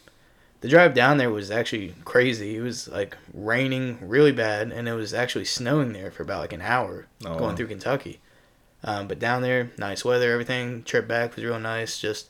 [0.62, 2.56] the drive down there was actually crazy.
[2.56, 6.54] It was like raining really bad, and it was actually snowing there for about like
[6.54, 8.20] an hour Oh, going through Kentucky.
[8.84, 10.84] Um, but down there, nice weather, everything.
[10.84, 12.00] Trip back was real nice.
[12.00, 12.30] Just,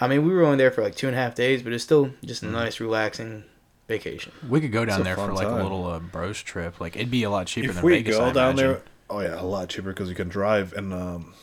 [0.00, 1.82] I mean, we were only there for like two and a half days, but it's
[1.84, 3.44] still just a nice, relaxing
[3.88, 4.32] vacation.
[4.48, 5.60] We could go down there for fun like time.
[5.60, 6.80] a little uh, bros trip.
[6.80, 8.16] Like it'd be a lot cheaper if than we Vegas.
[8.16, 8.56] go I down imagine.
[8.72, 10.72] there, oh yeah, a lot cheaper because you can drive.
[10.74, 11.34] And um,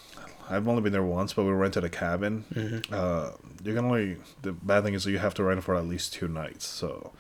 [0.52, 2.44] I've only been there once, but we rented a cabin.
[2.54, 2.94] Mm-hmm.
[2.94, 3.32] Uh,
[3.64, 6.28] you can only the bad thing is you have to rent for at least two
[6.28, 6.66] nights.
[6.66, 7.14] So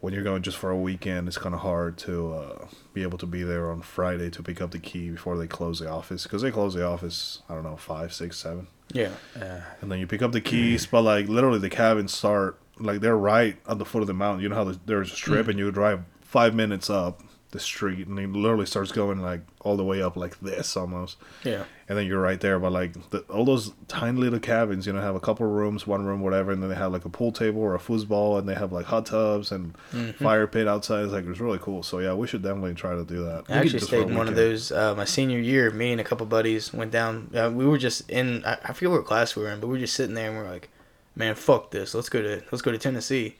[0.00, 3.18] when you're going just for a weekend, it's kind of hard to uh, be able
[3.18, 6.24] to be there on Friday to pick up the key before they close the office
[6.24, 7.42] because they close the office.
[7.48, 9.12] I don't know five, six, seven, Yeah.
[9.40, 10.86] Uh, and then you pick up the keys.
[10.86, 14.42] But like literally, the cabins start like they're right at the foot of the mountain.
[14.42, 17.22] You know how the, there's a strip, and you drive five minutes up
[17.56, 21.16] the street, and it literally starts going like all the way up like this almost
[21.42, 21.64] Yeah.
[21.88, 22.58] and then you're right there.
[22.60, 26.04] But like the, all those tiny little cabins, you know, have a couple rooms, one
[26.04, 28.54] room, whatever, and then they have like a pool table or a foosball, and they
[28.54, 30.22] have like hot tubs and Mm-hmm.
[30.24, 31.04] fire pit outside.
[31.04, 31.82] It's like it's really cool.
[31.82, 33.44] So yeah, we should definitely try to do that.
[33.48, 35.70] I actually Just for a stayed in one of those uh, my senior year.
[35.70, 37.30] Me and a couple buddies went down.
[37.34, 38.44] Uh, we were just in.
[38.44, 40.38] I, I forget what class we were in, but we were just sitting there and
[40.38, 40.68] we are like,
[41.14, 41.94] "Man, fuck this.
[41.94, 43.36] Let's go to let's go to Tennessee."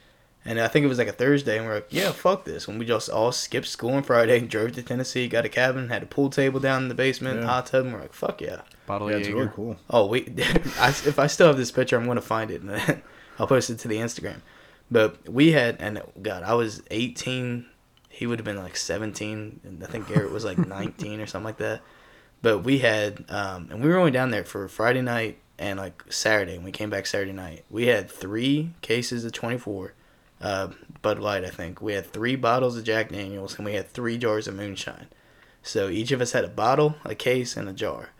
[0.46, 2.68] And I think it was like a Thursday, and we are like, "Yeah, fuck this."
[2.68, 5.88] When we just all skipped school on Friday, and drove to Tennessee, got a cabin,
[5.88, 7.46] had a pool table down in the basement, Yeah.
[7.46, 9.38] hot tub, and we're like, "Fuck yeah!" bottle Yeah, of it's Jaeger.
[9.40, 9.76] really cool.
[9.90, 10.20] Oh, we.
[10.78, 13.02] I, if I still have this picture, I'm gonna find it and then
[13.38, 14.40] I'll post it to the Instagram.
[14.90, 17.66] But we had, and God, I was 18.
[18.08, 21.44] he would have been like 17, and I think Garrett was like 19 or something
[21.44, 21.80] like that.
[22.40, 26.04] But we had, um, and we were only down there for Friday night and like
[26.08, 27.64] Saturday, and we came back Saturday night.
[27.68, 29.94] We had three cases of 24
[30.46, 30.68] uh,
[31.02, 31.80] Bud Light, I think.
[31.80, 35.08] We had three bottles of Jack Daniels, and we had three jars of moonshine.
[35.62, 38.10] So each of us had a bottle, a case, and a jar.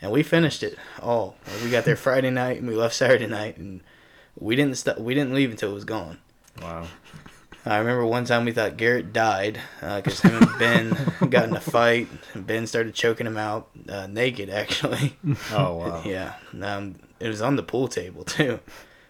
[0.00, 1.36] And we finished it all.
[1.62, 3.82] We got there Friday night, and we left Saturday night, and
[4.38, 6.18] we didn't st- we didn't leave until it was gone.
[6.62, 6.86] Wow.
[7.66, 11.60] I remember one time we thought Garrett died because him and Ben got in a
[11.60, 12.08] fight.
[12.34, 15.16] And ben started choking him out uh, naked, actually.
[15.52, 16.02] Oh wow.
[16.06, 18.60] yeah, um, it was on the pool table too,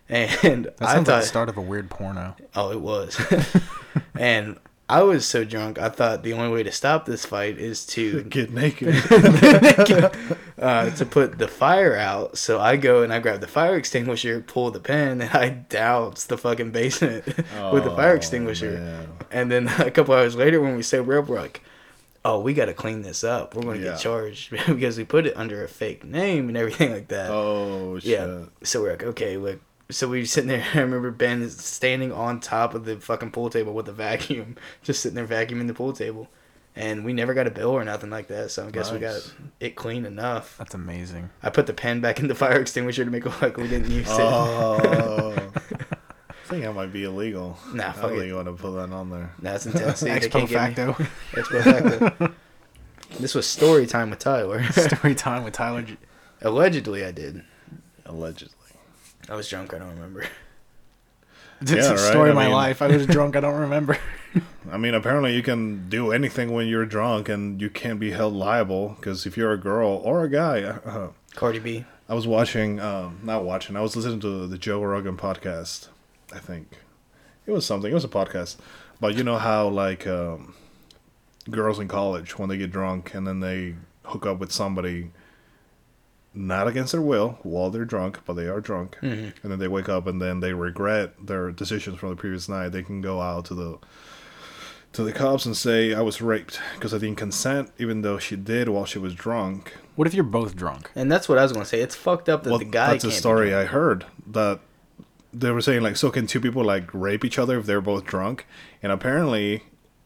[0.08, 2.36] and That I thought, like the start of a weird porno.
[2.54, 3.20] oh, it was,
[4.18, 5.78] and I was so drunk.
[5.78, 8.94] I thought the only way to stop this fight is to Get naked.
[10.58, 12.36] uh, to put the fire out.
[12.38, 16.24] So I go and I grab the fire extinguisher, pull the pin, and I douse
[16.24, 18.72] the fucking basement with the fire Oh, extinguisher.
[18.72, 19.08] man.
[19.30, 21.62] And then a couple hours later, when we sober up, we're like,
[22.24, 23.54] "Oh, we got to clean this up.
[23.54, 23.92] We're going to Yeah.
[23.92, 27.98] get charged because we put it under a fake name and everything like that." Oh
[27.98, 28.10] shit.
[28.10, 28.44] yeah.
[28.62, 29.60] So we're like, "Okay, look."
[29.90, 30.64] So we were sitting there.
[30.74, 35.00] I remember Ben standing on top of the fucking pool table with a vacuum, just
[35.02, 36.28] sitting there vacuuming the pool table.
[36.76, 38.50] And we never got a bill or nothing like that.
[38.50, 40.56] So I guess we got it clean enough.
[40.58, 41.30] That's amazing.
[41.40, 43.68] I put the pen back in the fire extinguisher to make it look like we
[43.68, 44.18] didn't use it.
[44.18, 45.32] Oh.
[45.54, 47.56] I think that might be illegal.
[47.72, 48.16] Nah, I fuck don't it.
[48.18, 49.32] think you want to put that on there.
[49.38, 50.00] That's intense.
[50.00, 50.94] See, they Ex can't post get me.
[50.94, 51.06] facto.
[51.38, 52.34] Ex post facto.
[53.20, 54.64] This was story time with Tyler.
[54.72, 55.86] Story time with Tyler.
[56.42, 57.44] Allegedly, I did.
[58.04, 58.50] Allegedly.
[59.28, 59.74] I was drunk.
[59.74, 60.24] I don't remember.
[61.60, 62.82] It's Yeah, a right, story I of my mean- life.
[62.82, 63.36] I was drunk.
[63.36, 63.96] I don't remember.
[64.70, 68.34] I mean, apparently you can do anything when you're drunk, and you can't be held
[68.34, 68.96] liable.
[68.98, 71.84] Because if you're a girl or a guy, uh, Cardi B.
[72.08, 73.76] I was watching, um, not watching.
[73.76, 75.88] I was listening to the Joe Rogan podcast.
[76.34, 76.76] I think
[77.46, 77.90] it was something.
[77.90, 78.56] It was a podcast,
[79.00, 80.54] but you know how like um,
[81.48, 85.12] girls in college when they get drunk and then they hook up with somebody,
[86.34, 89.32] not against their will while they're drunk, but they are drunk, Mhm.
[89.42, 92.70] and then they wake up and then they regret their decisions from the previous night.
[92.70, 93.78] They can go out to the
[94.92, 98.36] to the cops and say I was raped because I didn't consent, even though she
[98.36, 99.72] did while she was drunk.
[99.96, 100.88] What if you're both drunk?
[100.94, 101.80] And that's what I was going to say.
[101.80, 103.54] It's fucked up that well, the guy that's a can't be story.
[103.54, 104.60] I heard that
[105.32, 108.04] they were saying like, so can two people like rape each other if they're both
[108.04, 108.46] drunk?
[108.84, 109.64] And apparently,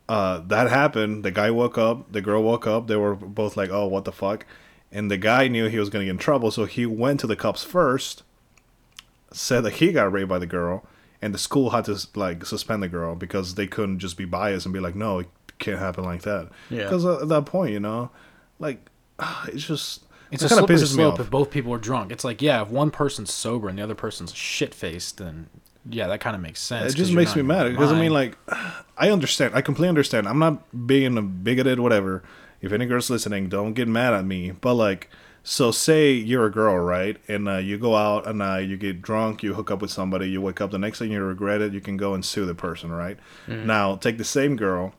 [0.08, 1.22] uh, that happened.
[1.22, 2.86] The guy woke up, the girl woke up.
[2.86, 4.46] They were both like, oh, what the fuck?
[4.90, 7.36] And the guy knew he was gonna get in trouble, so he went to the
[7.36, 8.22] cops first.
[9.30, 10.84] Said that he got raped by the girl,
[11.20, 14.64] and the school had to like suspend the girl because they couldn't just be biased
[14.64, 15.28] and be like, no, it
[15.58, 16.48] can't happen like that.
[16.70, 16.84] Yeah.
[16.84, 18.10] Because uh, at that point, you know,
[18.58, 18.88] like
[19.48, 21.20] it's just It's it a slippery pisses me slope off.
[21.20, 22.10] if both people are drunk.
[22.10, 25.48] It's like, yeah, if one person's sober and the other person's shit faced, then
[25.90, 26.94] yeah, that kind of makes sense.
[26.94, 28.38] It just makes me mad because I mean, like,
[28.96, 29.54] I understand.
[29.54, 30.26] I completely understand.
[30.26, 32.22] I'm not being a bigoted, whatever.
[32.60, 34.50] If any girls listening, don't get mad at me.
[34.50, 35.08] But like,
[35.42, 37.16] so say you're a girl, right?
[37.28, 40.28] And uh, you go out at night, you get drunk, you hook up with somebody,
[40.28, 42.54] you wake up the next thing you regret it, you can go and sue the
[42.54, 43.16] person, right?
[43.66, 44.94] Now take the same girl.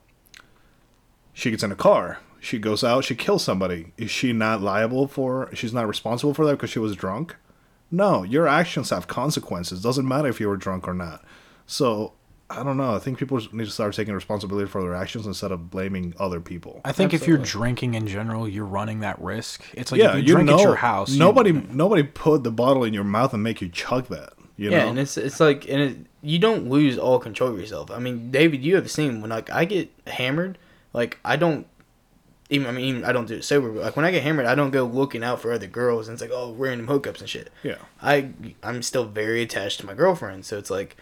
[1.34, 2.20] She gets in a car.
[2.40, 3.04] She goes out.
[3.04, 3.92] She kills somebody.
[3.98, 5.50] Is she not liable for?
[5.54, 7.36] She's not responsible for that because she was drunk.
[7.92, 9.82] No, your actions have consequences.
[9.82, 11.24] Doesn't matter if you were drunk or not.
[11.66, 12.14] So
[12.52, 12.96] I don't know.
[12.96, 16.40] I think people need to start taking responsibility for their actions instead of blaming other
[16.40, 16.82] people.
[16.84, 19.64] I think if you're drinking in general, you're running that risk.
[19.74, 21.12] It's like yeah, if you, you drink know, at your house.
[21.12, 24.34] you- nobody nobody put the bottle in your mouth and make you chug that.
[24.58, 24.90] You yeah, know?
[24.90, 27.92] and it's it's like and it, you don't lose all control of yourself.
[27.92, 30.58] I mean, David, you have seen when like I get hammered,
[30.92, 31.66] like I don't
[32.50, 34.56] even I mean I don't do it sober, but like when I get hammered, I
[34.56, 37.52] don't go looking out for other girls and it's like oh random hookups and shit.
[37.64, 37.76] yeah.
[38.02, 38.32] I
[38.64, 40.98] I'm still very attached to my girlfriend, so it's like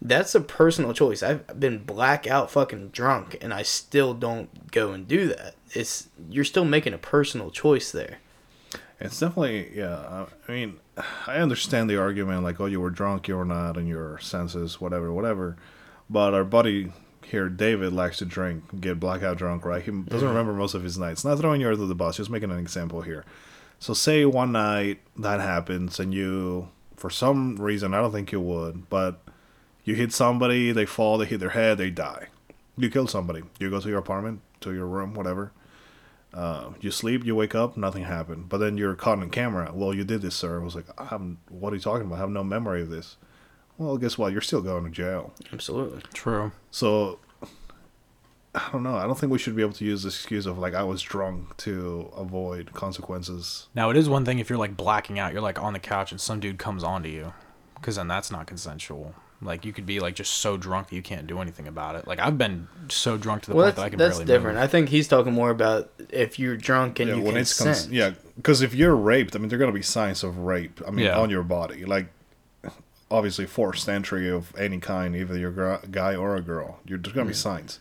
[0.00, 1.22] that's a personal choice.
[1.22, 5.54] I've been blackout fucking drunk and I still don't go and do that.
[5.72, 8.18] It's you're still making a personal choice there.
[9.00, 10.26] It's definitely yeah.
[10.48, 10.78] I mean,
[11.26, 14.80] I understand the argument like, oh, you were drunk, you were not in your senses,
[14.80, 15.56] whatever, whatever.
[16.10, 16.92] But our buddy
[17.24, 19.82] here, David, likes to drink, get blackout drunk, right?
[19.82, 20.26] He doesn't mm-hmm.
[20.26, 21.24] remember most of his nights.
[21.24, 23.24] Not throwing you under the bus, just making an example here.
[23.78, 28.40] So say one night that happens, and you, for some reason, I don't think you
[28.40, 29.20] would, but
[29.88, 32.28] you hit somebody, they fall, they hit their head, they die.
[32.76, 33.42] You kill somebody.
[33.58, 35.50] You go to your apartment, to your room, whatever.
[36.34, 38.50] Uh, you sleep, you wake up, nothing happened.
[38.50, 39.70] But then you're caught on camera.
[39.72, 40.60] Well, you did this, sir.
[40.60, 42.16] I was like, I'm, what are you talking about?
[42.16, 43.16] I have no memory of this.
[43.78, 44.30] Well, guess what?
[44.30, 45.32] You're still going to jail.
[45.54, 46.02] Absolutely.
[46.12, 46.52] True.
[46.70, 47.18] So,
[48.54, 48.96] I don't know.
[48.96, 51.00] I don't think we should be able to use this excuse of like I was
[51.00, 53.68] drunk to avoid consequences.
[53.74, 56.10] Now it is one thing if you're like blacking out, you're like on the couch
[56.10, 57.32] and some dude comes onto you,
[57.76, 59.14] because then that's not consensual.
[59.40, 62.08] Like you could be like just so drunk that you can't do anything about it.
[62.08, 64.24] Like I've been so drunk to the Well, point that I that's, can that's barely
[64.24, 64.56] That's different.
[64.56, 64.64] move.
[64.64, 67.86] I think he's talking more about if you're drunk and yeah, you when it's consent.
[67.86, 70.80] cons- yeah, because if you're raped, I mean, there are gonna be signs of rape.
[70.86, 71.18] I mean, Yeah.
[71.18, 72.06] on your body, like
[73.10, 76.80] obviously forced entry of any kind, either you're a guy or a girl.
[76.84, 77.28] You're there's gonna Mm.
[77.28, 77.78] be signs.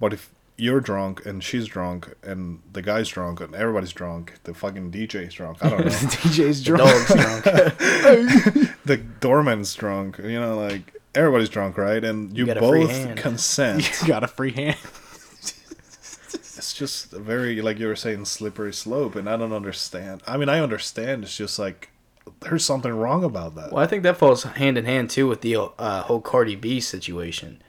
[0.00, 0.30] But if
[0.60, 5.34] you're drunk and she's drunk and the guy's drunk and everybody's drunk, the fucking DJ's
[5.34, 5.58] drunk.
[5.64, 5.90] I don't know.
[5.90, 7.08] DJ's The drunk.
[7.08, 7.44] dog's drunk.
[8.84, 10.18] the doorman's drunk.
[10.18, 12.04] You know, like everybody's drunk, right?
[12.04, 14.00] And you free both consent.
[14.02, 14.76] you got a free hand.
[16.34, 20.36] it's just a very like you were saying slippery slope and i don't understand i
[20.36, 21.88] mean i understand it's just like
[22.40, 25.40] there's something wrong about that well, I think that falls hand in hand too with
[25.40, 27.60] the uh, whole Cardi B situation.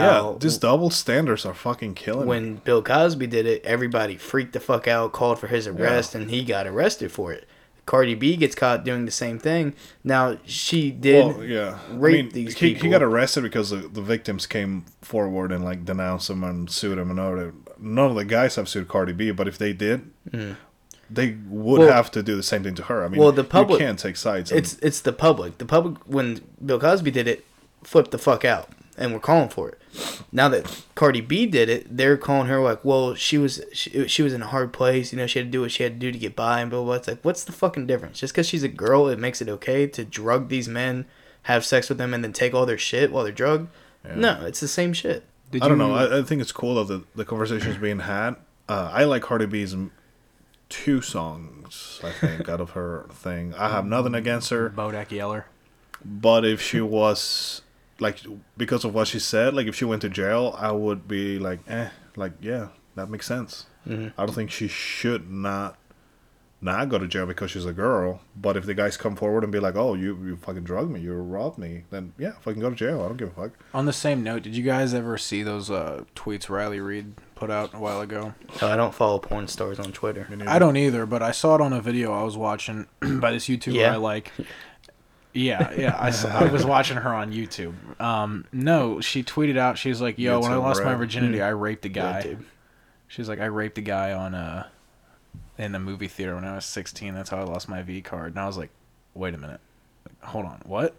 [0.00, 2.26] Yeah How these double standards are fucking killing me.
[2.28, 6.30] when Bill Cosby did it, everybody freaked the fuck out, called for his arrest, and
[6.30, 7.46] he got arrested for it.
[7.86, 9.72] Cardi B gets caught doing the same thing.
[10.02, 11.24] Now she did.
[11.24, 14.86] well, yeah rape I mean, these he, he got arrested because the, the victims came
[15.02, 17.54] forward and like denounced him and sued him and all that.
[17.78, 20.56] none of the guys have sued cardi b but if they did mm.
[21.08, 23.44] they would Well- have to do the same thing to her i mean Well, the
[23.44, 25.58] public- you can't take sides and- It's it's the public.
[25.58, 27.44] The public when Bill Cosby did it,
[27.84, 28.68] flipped the fuck out,
[28.98, 29.78] and we're calling for it.
[30.32, 34.22] Now that Cardi B did it, they're calling her like, well, she was she, she
[34.22, 35.12] was in a hard place.
[35.12, 36.70] You know, she had to do what she had to do to get by, and
[36.70, 36.84] blah blah.
[36.86, 36.94] blah.
[36.96, 38.20] It's like, what's the fucking difference?
[38.20, 41.06] Just because she's a girl, it makes it okay to drug these men,
[41.44, 43.68] have sex with them, and then take all their shit while they're drugged.
[44.14, 45.24] No, it's the same shit.
[45.50, 45.94] Did I don't you- know.
[45.94, 48.36] I, I think it's cool that the, the conversation is being had.
[48.68, 49.74] Uh, I like Cardi B's
[50.68, 53.54] two songs, I think, out of her thing.
[53.54, 55.44] I have nothing against her, Bodak Yellow.
[56.04, 57.62] but if she was,
[58.00, 58.18] like,
[58.56, 61.60] because of what she said, like, if she went to jail, I would be like,
[61.68, 63.66] eh, like, yeah, that makes sense.
[63.86, 64.12] Mhm.
[64.18, 65.78] I don't think she should not
[66.62, 68.20] not go to jail because she's a girl.
[68.34, 71.00] But if the guys come forward and be like, oh, you, you fucking drugged me,
[71.00, 73.02] you robbed me, then yeah, fucking go to jail.
[73.02, 73.52] I don't give a fuck.
[73.74, 77.50] On the same note, did you guys ever see those uh, tweets Riley Reid put
[77.50, 78.34] out a while ago?
[78.62, 80.26] No, I don't follow porn stars on Twitter.
[80.46, 82.86] I don't either, but I saw it on a video I was watching
[83.20, 83.92] by this YouTuber Yeah.
[83.92, 84.32] I like.
[85.36, 87.74] Yeah, yeah, I, saw, I was watching her on YouTube.
[88.00, 91.50] Um, no, she tweeted out, she's like, "Yo, when I YouTube lost my virginity, I
[91.50, 92.44] raped a guy." YouTube.
[93.08, 94.66] She's like, "I raped a guy on uh
[95.58, 97.14] in the movie theater when I was 16.
[97.14, 98.70] That's how I lost my V card." And I was like,
[99.14, 99.60] "Wait a minute,
[100.06, 100.94] like, hold on, what?"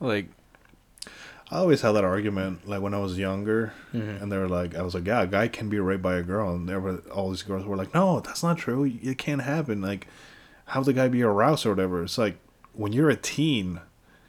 [0.00, 0.26] Like,
[1.50, 4.22] I always had that argument, like when I was younger, Mhm.
[4.22, 6.22] and they were like, I was like, yeah, a guy can be raped by a
[6.22, 8.84] girl, and there were all these girls were like, no, that's not true.
[9.02, 9.80] It can't happen.
[9.82, 10.08] Like,
[10.66, 12.02] how the guy be aroused or whatever?
[12.02, 12.38] It's like
[12.74, 13.80] when you're a teen,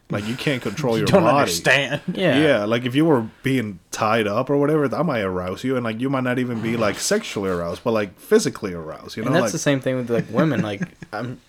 [0.10, 1.38] like you can't control you your don't body.
[1.40, 2.02] understand.
[2.14, 2.38] Yeah.
[2.40, 2.66] Yeah.
[2.66, 6.00] like if you were being tied up or whatever, that might arouse you, and like
[6.00, 9.18] you might not even be like sexually aroused, but like physically aroused.
[9.18, 10.62] You know, and that's like the same thing with like women.
[10.62, 10.82] Like
[11.12, 11.42] I'm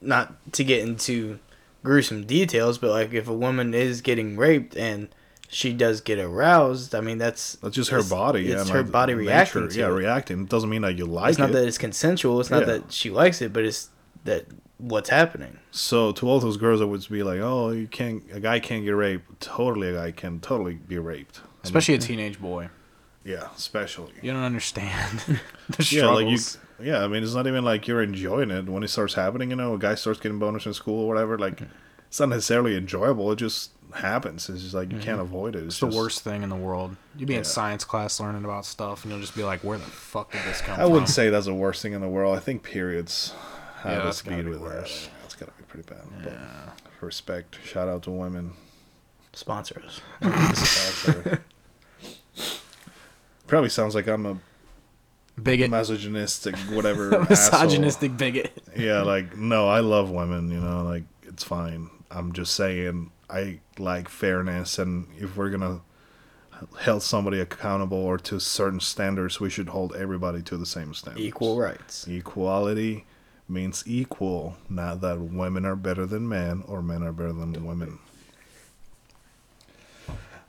[0.00, 1.38] not to get into
[1.82, 5.08] gruesome details, but like if a woman is getting raped and
[5.48, 8.42] she does get aroused, I mean that's that's just her it's- body.
[8.44, 9.90] Yeah, it's and, her like, body nature- reacting to Yeah, it.
[9.90, 10.42] reacting.
[10.42, 11.54] It doesn't mean that you like it's not it.
[11.54, 12.40] that it's consensual.
[12.40, 12.78] It's not Yeah.
[12.78, 13.88] that she likes it, but it's
[14.24, 14.46] that
[14.88, 15.58] what's happening.
[15.70, 18.84] So to all those girls that would be like, "Oh, you can't, a guy can't
[18.84, 21.38] get raped." Totally, a guy can totally be raped.
[21.38, 22.68] I mean, Especially a teenage boy.
[23.24, 24.12] yeah, especially.
[24.22, 25.18] You don't understand
[25.68, 26.36] the Yeah, like you.
[26.38, 26.58] struggles.
[26.80, 29.50] Yeah, I mean, it's not even like you're enjoying it when it starts happening.
[29.50, 31.38] You know, a guy starts getting bonus in school or whatever.
[31.38, 31.72] Like, mm-hmm.
[32.08, 33.30] it's not necessarily enjoyable.
[33.32, 34.48] It just happens.
[34.48, 35.20] It's just like you can't mm-hmm.
[35.20, 35.64] avoid it.
[35.64, 36.96] It's, It's the worst thing in the world.
[37.16, 37.38] You'd be Yeah.
[37.38, 40.42] in science class learning about stuff, and you'll just be like, "Where the fuck did
[40.46, 42.36] this come I from?" wouldn't say that's the worst thing in the world.
[42.36, 43.32] I think periods
[43.90, 45.04] have Yeah, a speed with worse.
[45.06, 45.10] that.
[45.22, 46.02] That's gotta be pretty bad.
[46.24, 46.70] Yeah.
[46.84, 47.58] But respect.
[47.64, 48.52] Shout out to women.
[49.32, 50.00] Sponsors.
[50.22, 51.42] Sponsor.
[53.46, 54.38] Probably sounds like I'm a
[55.42, 57.08] bigot, misogynistic, whatever.
[57.14, 57.26] asshole.
[57.28, 58.52] misogynistic bigot.
[58.76, 60.50] Yeah, like no, I love women.
[60.50, 61.90] You know, like it's fine.
[62.10, 65.80] I'm just saying I like fairness, and if we're gonna
[66.84, 71.26] hold somebody accountable or to certain standards, we should hold everybody to the same standards.
[71.26, 72.06] Equal rights.
[72.08, 73.04] Equality
[73.48, 77.98] means equal, not that women are better than men or men are better than women.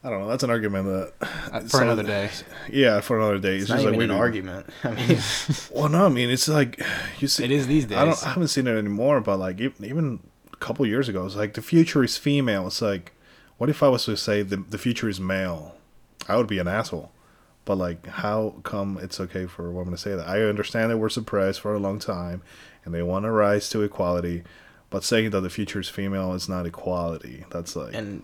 [0.03, 0.27] I don't know.
[0.27, 1.13] That's an argument that
[1.51, 2.29] Uh, for another day.
[2.71, 3.55] Yeah, for another day.
[3.55, 4.67] It's, It's not just even like an argument.
[4.83, 5.17] I mean,
[5.71, 6.79] Well, no, I mean it's like
[7.19, 7.43] you see.
[7.43, 7.97] It is these days.
[7.97, 8.23] I don't.
[8.25, 10.19] I haven't seen it anymore, but like even
[10.53, 12.67] a couple years ago, it's like the future is female.
[12.67, 13.13] It's like,
[13.57, 15.75] what if I was to say the the future is male?
[16.27, 17.11] I would be an asshole.
[17.65, 20.27] But like, how come it's okay for a woman to say that?
[20.27, 22.43] I understand that we're suppressed for a long time,
[22.86, 24.43] and they want to rise to equality.
[24.91, 27.43] But saying that the future is female is not equality.
[27.49, 28.23] That's like, and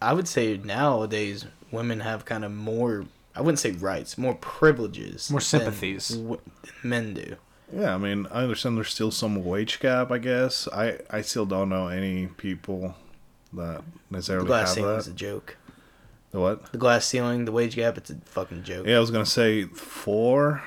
[0.00, 3.06] I would say nowadays women have kind of more.
[3.34, 6.08] I wouldn't say rights, more privileges, More sympathies.
[6.08, 7.36] w- than men do.
[7.72, 7.94] yeah.
[7.94, 10.10] I mean, I understand there's still some wage gap.
[10.10, 12.94] I guess I I still don't know any people
[13.54, 15.56] that necessarily The necessarily glass have ceiling is a joke.
[16.32, 16.72] The what?
[16.72, 18.86] The glass ceiling, the wage gap, it's a fucking joke.
[18.86, 20.62] Yeah, I was gonna say four.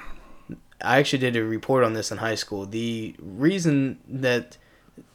[0.86, 2.66] I actually did a report on this in high school.
[2.66, 4.58] The reason that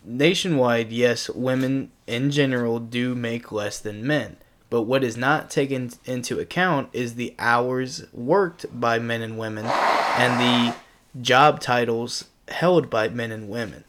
[0.04, 4.36] nationwide, yes, women in general do make less than men.
[4.68, 9.66] But what is not taken into account is the hours worked by men and women
[9.66, 10.76] and the
[11.20, 13.84] job titles held by men and women.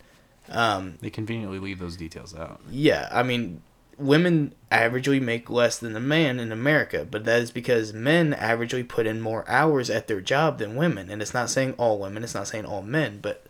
[0.50, 2.62] Um, They conveniently leave those details out.
[2.70, 3.62] yeah, I mean,
[4.02, 8.88] women averagely make less than a man in America, but that is because men averagely
[8.88, 11.10] put in more hours at their job than women.
[11.10, 13.46] And it's not saying all women, it's not saying all men, but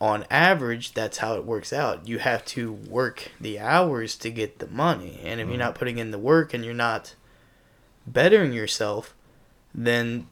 [0.00, 2.08] on average, that's how it works out.
[2.08, 5.20] You have to work the hours to get the money.
[5.22, 5.58] And if you're mm-hmm.
[5.58, 7.14] not putting in the work and you're not
[8.06, 9.14] bettering yourself,
[9.74, 10.28] then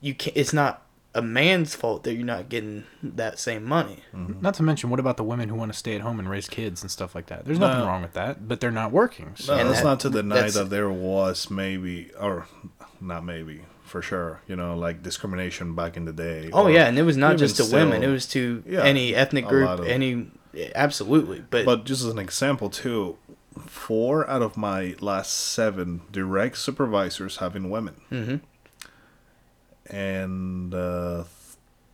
[0.00, 0.82] you can not it's not
[1.14, 3.98] a man's fault that you're not getting that same money.
[4.12, 6.48] Not to mention, what about the women who want to stay at home and raise
[6.48, 7.44] kids and stuff like that?
[7.44, 7.86] There's nothing No.
[7.86, 9.32] wrong with that, but they're not working.
[9.34, 9.54] So.
[9.54, 12.46] No, And that's that- not to deny that there was maybe, or
[13.00, 14.40] not maybe, for sure.
[14.46, 16.50] You know, like discrimination back in the day.
[16.52, 19.46] Oh yeah, and it was not just to women; it was to Yeah, any ethnic
[19.48, 20.28] group, of- any
[20.76, 21.42] absolutely.
[21.50, 23.16] But, But just as an example, too,
[23.66, 28.40] four out of my last seven direct supervisors have been women, Mhm.
[29.90, 31.24] And uh,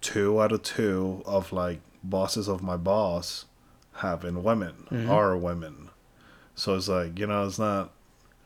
[0.01, 3.47] two out of two of like bosses of my boss
[3.95, 5.09] have been women, Mhm.
[5.09, 5.89] are women.
[6.55, 7.91] So it's like you know, it's not.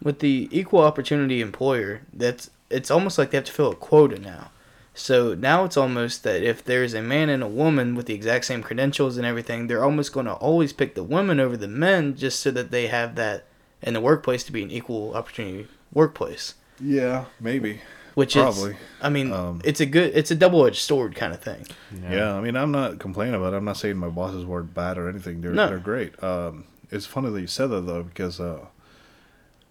[0.02, 4.18] with the equal opportunity employer, that's it's almost like they have to fill a quota
[4.18, 4.50] now.
[4.94, 8.44] So now it's almost that if there's a man and a woman with the exact
[8.44, 12.16] same credentials and everything, they're almost going to always pick the women over the men
[12.16, 13.44] just so that they have that
[13.82, 16.54] in the workplace to be an equal opportunity workplace.
[16.80, 17.80] Yeah, maybe.
[18.20, 18.72] Which Probably.
[18.72, 21.66] is, I mean, Um, it's a good, it's a double edged sword kind of thing.
[22.10, 22.34] Yeah.
[22.34, 23.56] I mean, I'm not complaining about it.
[23.56, 25.40] I'm not saying my bosses were bad or anything.
[25.40, 25.66] They're No.
[25.68, 26.12] they're great.
[26.22, 28.66] Um, it's funny that you said that though, because uh,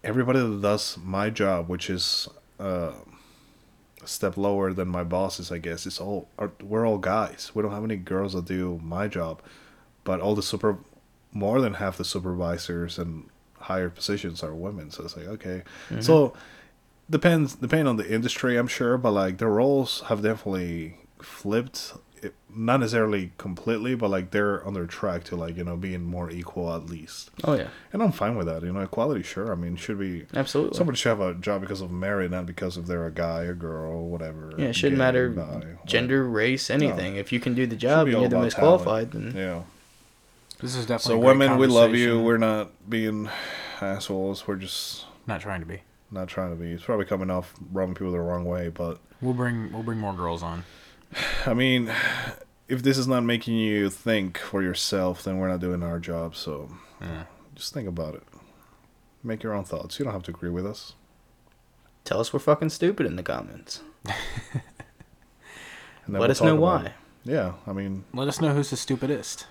[0.02, 2.28] everybody that does my job, which is
[2.58, 2.92] uh,
[4.02, 7.52] a step lower than my bosses, I guess, it's all are, we're all guys.
[7.54, 9.40] We don't have any girls that do my job,
[10.04, 10.78] but all the super,
[11.32, 13.28] more than half the supervisors and
[13.58, 14.90] higher positions are women.
[14.90, 15.62] So it's like okay,
[16.00, 16.32] so
[17.10, 21.92] depends depending on the industry i'm sure but like the roles have definitely flipped
[22.22, 26.04] it, not necessarily completely but like they're on their track to like you know being
[26.04, 29.50] more equal at least Oh yeah, and i'm fine with that you know equality sure
[29.50, 30.76] i mean should be absolutely.
[30.76, 33.54] somebody should have a job because of merit not because if they're a guy a
[33.54, 37.16] girl whatever yeah, it shouldn't gay, matter bi, like- gender, race, anything.
[37.16, 38.82] If you can do the job and you're the most talent.
[38.82, 39.62] qualified, then yeah
[40.60, 43.28] This is definitely so a women we love you we're not being
[43.80, 45.80] assholes we're just not trying to be.
[46.10, 49.34] Not trying to be it's probably coming off rubbing people the wrong way but We'll
[49.34, 50.64] bring we'll bring more girls on.
[51.44, 51.92] I mean,
[52.68, 56.34] if this is not making you think for yourself, then we're not doing our job.
[56.34, 57.24] So Yeah.
[57.54, 58.22] just think about it.
[59.22, 59.98] Make your own thoughts.
[59.98, 60.94] You don't have to agree with us.
[62.04, 63.82] tell us we're fucking stupid in the comments.
[66.06, 66.86] And then Let we'll us know why.
[66.86, 66.92] it.
[67.24, 69.46] Yeah, I mean, Let us know who's the stupidest.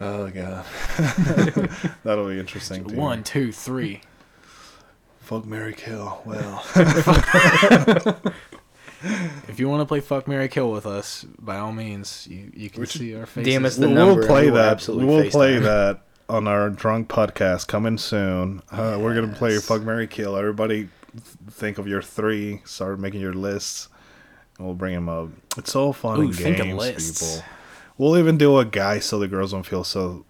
[0.00, 0.64] oh god,
[2.04, 2.84] that'll be interesting.
[2.84, 3.24] to One, hear.
[3.24, 4.00] two, three.
[5.24, 6.22] Fuck Mary Kill.
[6.24, 6.64] Well,
[9.48, 12.70] If you want to play Fuck Mary Kill with us, by all means, you, you
[12.70, 13.52] can We should- see our faces.
[13.54, 14.64] DM us the we'll, and play we will that.
[14.64, 18.62] We absolutely will play that on our drunk podcast coming soon.
[18.70, 19.66] Uh, we're gonna play Yes.
[19.66, 20.36] fuck Mary Kill.
[20.38, 22.62] Everybody, th- think of your three.
[22.64, 23.88] Start making your lists.
[24.56, 25.28] And we'll bring them up.
[25.58, 27.36] It's so fun Ooh, and think of games, lists.
[27.36, 27.48] people.
[27.98, 30.24] We'll even do a guy so the girls don't feel so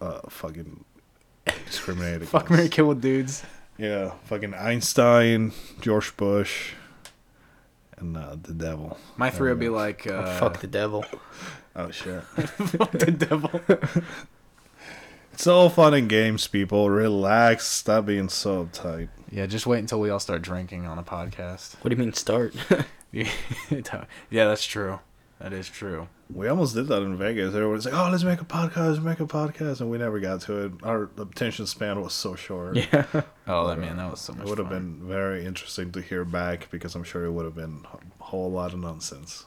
[0.00, 0.84] uh, fucking
[1.66, 2.26] discriminated.
[2.28, 2.56] Fuck against.
[2.58, 3.44] Mary Kill with dudes.
[3.78, 6.72] Yeah, fucking Einstein, George Bush,
[7.98, 8.98] and uh, the devil.
[9.16, 9.72] My three There would be go.
[9.72, 11.04] like Oh, uh, fuck the devil.
[11.78, 12.22] Oh shit.
[12.24, 13.50] fuck the devil.
[15.34, 16.88] It's all fun and games, people.
[16.88, 17.66] Relax.
[17.66, 19.08] Stop being so uptight.
[19.30, 21.74] yeah, just wait until we all start drinking on a podcast.
[21.82, 22.54] What do you mean start?
[23.12, 23.28] yeah,
[24.30, 25.00] that's true.
[25.38, 26.08] That is true.
[26.32, 27.54] We almost did that in Vegas.
[27.54, 30.40] Everyone's like, "Oh, let's make a podcast, let's make a podcast," and we never got
[30.42, 30.72] to it.
[30.82, 32.76] Our attention span was so short.
[32.76, 33.04] yeah.
[33.48, 36.24] Oh, that man, that was so It much would have been very interesting to hear
[36.24, 37.84] back because I'm sure it would have been
[38.20, 39.46] a whole lot of nonsense.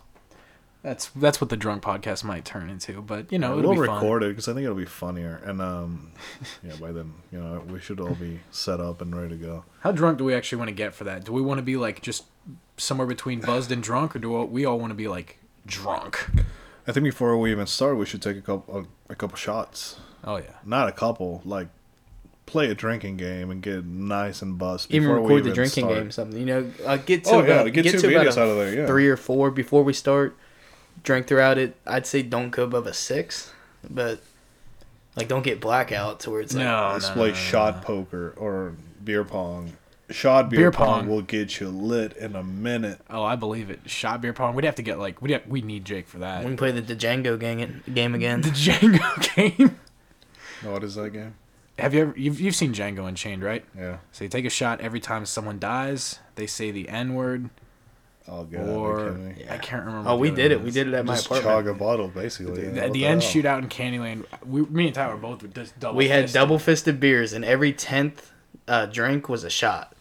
[0.82, 3.86] That's that's what the drunk podcast might turn into, but you know, we'll it'll be
[3.86, 3.96] fun.
[3.96, 5.42] record it because I think it'll be funnier.
[5.44, 6.14] And um,
[6.64, 9.66] yeah, by then, you know, we should all be set up and ready to go.
[9.82, 11.26] How drunk do we actually want to get for that?
[11.26, 12.24] Do we want to be like just
[12.78, 16.30] somewhere between buzzed and drunk, or do we all want to be like drunk?
[16.88, 19.98] I think before we even start, we should take a couple a, a couple shots.
[20.24, 20.56] Oh yeah.
[20.66, 21.68] Not a couple, like
[22.46, 24.92] play a drinking game and get nice and buzzed.
[24.92, 25.96] Even before we record the drinking start.
[26.00, 26.40] game something.
[26.40, 28.74] You know, uh, get to Oh, about, yeah, get two to about out of there,
[28.74, 28.88] yeah.
[28.88, 30.36] three or four before we start.
[31.04, 31.76] Drink throughout it.
[31.86, 33.54] I'd say don't go above a six,
[33.90, 34.20] but
[35.16, 37.76] Like, don't get blackout to where it's like, No, Let's no, play no, no, shot
[37.78, 37.82] no.
[37.84, 38.74] poker or
[39.04, 39.74] beer pong.
[40.12, 41.02] Shot beer, Beer pong.
[41.02, 41.08] pong.
[41.08, 43.00] will get you lit in a minute.
[43.10, 43.82] Oh, I believe it.
[43.86, 44.56] Shot beer pong.
[44.56, 46.40] We'd have to get like we we need Jake for that.
[46.40, 48.42] we can play the Django gang game again.
[48.42, 49.80] The Django game.
[50.64, 51.36] What is that game?
[51.78, 53.64] Have you ever you've you've seen Django Unchained, right?
[53.78, 53.98] Yeah.
[54.12, 56.20] So you take a shot every time someone dies.
[56.36, 57.50] They say the N word,
[58.28, 58.68] Oh god.
[58.68, 59.46] or are kidding me?
[59.50, 60.10] I can't remember.
[60.10, 60.64] Oh, what we did other it.
[60.66, 61.54] We did it at my Just apartment.
[61.66, 62.66] chug a bottle, basically.
[62.68, 63.32] At What the the end hell?
[63.32, 65.98] shootout in Candyland, we, me and Tyler both would just double.
[65.98, 68.32] we had double fisted beers, and every tenth
[68.68, 69.96] uh, drink was a shot.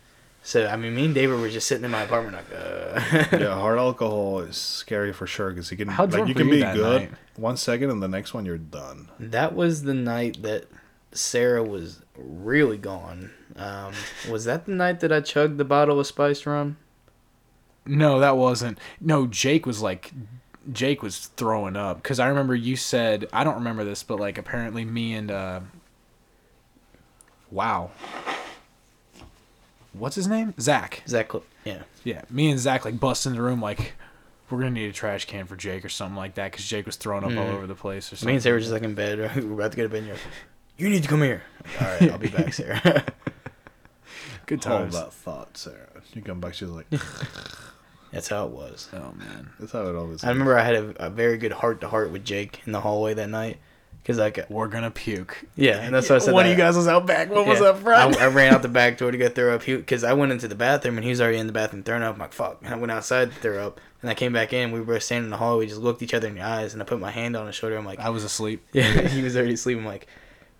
[0.49, 3.37] So I mean, me and David were just sitting in my apartment like, uh.
[3.39, 6.55] yeah, hard alcohol is scary for sure because you can How like you can you
[6.55, 7.11] be good night?
[7.37, 9.11] one second and the next one you're done.
[9.21, 10.65] That was the night that
[11.13, 13.31] Sarah was really gone.
[13.57, 13.93] Um,
[14.31, 16.79] was that the night that I chugged the bottle of spiced rum?
[17.85, 18.79] No, that wasn't.
[19.03, 20.13] No, Jake was like,
[20.73, 24.39] Jake was throwing up because I remember you said I don't remember this, but like
[24.39, 25.61] apparently me and uh,
[27.51, 27.91] wow,
[29.99, 30.55] what's his name?
[30.61, 31.03] Zach.
[31.09, 31.31] Zach,
[31.65, 31.83] yeah.
[32.05, 33.93] Yeah, me and Zach like bust in the room like
[34.51, 36.97] we're gonna need a trash can for Jake or something like that because Jake was
[36.97, 37.55] throwing up all Mm.
[37.55, 38.29] over the place or something.
[38.29, 39.19] Me and Sarah were just like in bed.
[39.37, 39.99] we were about to go to bed.
[39.99, 40.25] And you're like,
[40.79, 41.43] you need to come here.
[41.81, 42.81] All right, I'll be back, Sarah.
[44.47, 44.95] good Hold times.
[44.95, 45.89] that thought, Sarah.
[46.15, 46.87] You come back, she's like,
[48.13, 48.89] That's how it was.
[48.95, 50.25] Oh man, that's how it always.
[50.25, 52.81] I remember I had a, a very good heart to heart with Jake in the
[52.81, 53.59] hallway that night.
[54.09, 55.45] Cause like, we're gonna puke.
[55.55, 56.33] yeah, and that's what I said.
[56.33, 57.29] One that- of you guys was out back.
[57.31, 58.17] One was up front.
[58.17, 60.49] I, I ran out the back door to go throw up because I went into
[60.49, 62.15] the bathroom and he was already in the bathroom throwing up.
[62.15, 62.63] I'm like, fuck.
[62.65, 63.83] And I went outside to throw up.
[64.01, 64.73] And I came back in.
[64.73, 65.59] We were standing in the hall.
[65.59, 67.55] We just looked each other in the eyes and I put my hand on his
[67.55, 67.77] shoulder.
[67.77, 68.67] I'm like, I was asleep.
[68.73, 69.77] yeah, he was already asleep.
[69.77, 70.07] I'm like,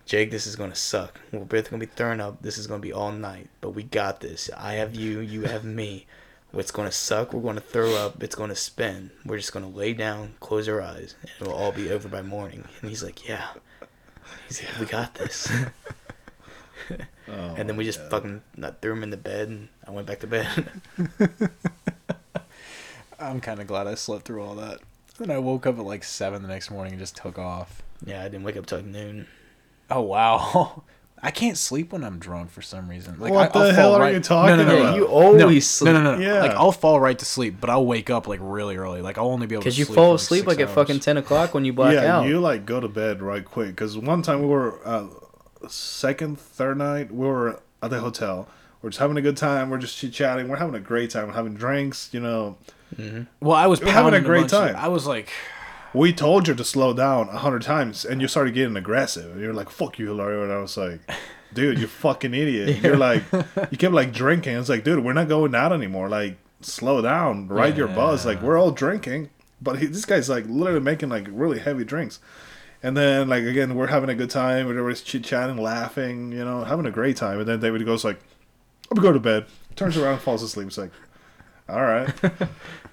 [0.05, 1.19] Jake, this is to suck.
[1.33, 2.43] We're both to be throwing up.
[2.43, 3.49] This is to be all night.
[3.63, 4.51] But we got this.
[4.59, 5.21] I have you.
[5.21, 6.07] You have me.
[6.51, 7.35] What's going to suck?
[7.35, 8.23] We're going to throw up.
[8.23, 9.11] It's going to spin.
[9.25, 12.23] We're just going to lay down, close our eyes, and it'll all be over by
[12.23, 12.65] morning.
[12.81, 13.49] And he's like, yeah.
[14.47, 15.51] He's like, we got this.
[16.91, 16.97] Oh,
[17.27, 18.09] and then we just oh yeah.
[18.09, 20.71] fucking not threw him in the bed, and I went back to bed.
[23.21, 24.81] I'm kind of glad I slept through all that.
[25.19, 27.83] Then I woke up at like seven the next morning and just took off.
[28.07, 29.27] yeah, I didn't wake up till noon.
[29.91, 30.85] Oh wow.
[31.23, 33.19] I can't sleep when I'm drunk for some reason.
[33.19, 34.91] Like What I, I'll the hell are right- you talking no, no, no, about?
[34.91, 35.93] No, You always no, sleep.
[35.93, 36.21] No, no, no.
[36.23, 36.41] Yeah.
[36.43, 39.03] Like I'll fall right to sleep, but I'll wake up like really early.
[39.03, 41.17] Like I'll only be able to Because you fall asleep six like at fucking ten
[41.17, 42.27] o'clock when you black yeah, out.
[42.29, 43.71] you like go to bed right quick.
[43.71, 45.07] Because one time we were uh,
[45.69, 48.49] second, third night, we were at the hotel.
[48.81, 49.71] We're just having a good time.
[49.71, 50.49] We're just chit chatting.
[50.49, 51.27] We're having a great time.
[51.27, 52.11] We're having drinks.
[52.13, 52.57] You know,
[53.41, 54.77] Well, I was We're having a pounding great bunch of- time.
[54.77, 55.31] I was like,
[55.95, 59.33] we told you to slow down a hundred times, and you started getting aggressive.
[59.33, 61.01] And you're like, "Fuck you, Hilario," and I was like.
[61.55, 62.79] Dude, you fucking idiot!
[62.83, 63.23] You're like,
[63.71, 64.59] you kept like drinking.
[64.59, 66.11] It's like, dude, we're not going out anymore.
[66.11, 68.27] Like, slow down, ride your buzz.
[68.27, 69.31] Like, we're all drinking,
[69.61, 72.21] but he, this guy's like literally making like really heavy drinks.
[72.83, 74.69] And then like again, we're having a good time.
[74.69, 77.41] Everybody's chit chatting, laughing, you know, having a great time.
[77.41, 78.21] And then David goes like,
[78.91, 80.69] "I'm gonna go to bed." Turns around, falls asleep.
[80.69, 80.93] It's like,
[81.69, 82.13] all right.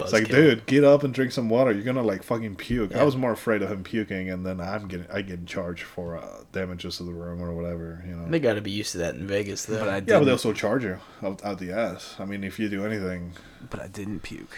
[0.00, 0.28] It's like, Buzzkill.
[0.28, 1.72] dude, get up and drink some water.
[1.72, 2.90] You're gonna like fucking puke.
[2.92, 3.00] Yeah.
[3.00, 6.16] I was more afraid of him puking, and then I'm getting I get charged for
[6.16, 8.02] uh, damages to the room or whatever.
[8.06, 8.28] You know.
[8.28, 9.78] They got to be used to that in Vegas, though.
[9.80, 10.20] but I yeah, didn't.
[10.20, 12.16] but they also charge you out, out the ass.
[12.18, 13.32] I mean, if you do anything,
[13.70, 14.56] but I didn't puke.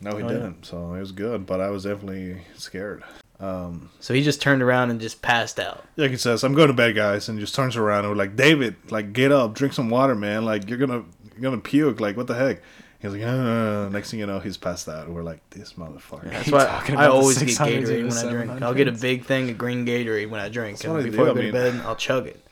[0.00, 0.64] no, he Oh, didn't.
[0.66, 3.02] So it was good, but I was definitely scared.
[3.40, 5.84] Um, so he just turned around and just passed out.
[5.96, 8.34] like he says, I'm going to bed, guys, and just turns around and we're like,
[8.34, 10.44] David, like get up, drink some water, man.
[10.44, 11.04] Like you're gonna
[11.34, 12.00] you're gonna puke.
[12.00, 12.62] Like what the heck?
[13.00, 15.08] He's like, uh, next thing you know, he's passed out.
[15.08, 16.30] We're like, this motherfucker.
[16.30, 18.62] That's why talking I always get Gatorade when I drink.
[18.62, 20.78] I'll get a big thing of green Gatorade when I drink.
[20.78, 21.30] That's And what I before do.
[21.30, 22.44] I go I to mean- bed, I'll chug it.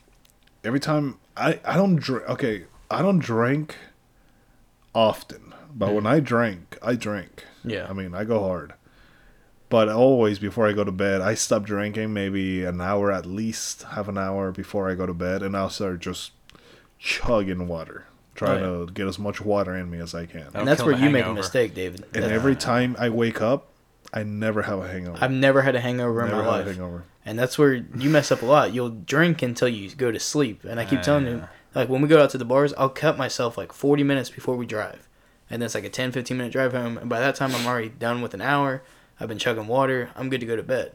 [0.63, 2.29] every time I I don't drink.
[2.29, 3.75] Okay, I don't drink
[4.95, 7.43] often, but when I drink, I drink.
[7.63, 7.87] Yeah.
[7.89, 8.73] I mean, I go hard.
[9.69, 13.83] But always before I go to bed, I stop drinking maybe an hour at least,
[13.83, 16.31] half an hour before I go to bed, and I'll start just
[16.99, 18.05] chugging water,
[18.37, 20.45] trying Oh, to get as much water in me as I can.
[20.45, 22.05] That'll and that's where the you make a mistake, David.
[22.13, 23.67] And That- every time I wake up,
[24.13, 25.17] I never have a hangover.
[25.19, 26.65] I've never had a hangover in my had a life.
[26.67, 27.03] hangover.
[27.25, 28.73] And that's where you mess up a lot.
[28.73, 30.63] You'll drink until you go to sleep.
[30.63, 31.49] And I keep telling you, Ah.
[31.75, 34.55] like when we go out to the bars, I'll cut myself like 40 minutes before
[34.55, 35.09] we drive.
[35.49, 36.97] And then it's like a 10, 15 minute drive home.
[36.97, 38.81] And by that time, I'm already done with an hour.
[39.19, 40.09] I've been chugging water.
[40.15, 40.93] I'm good to go to bed.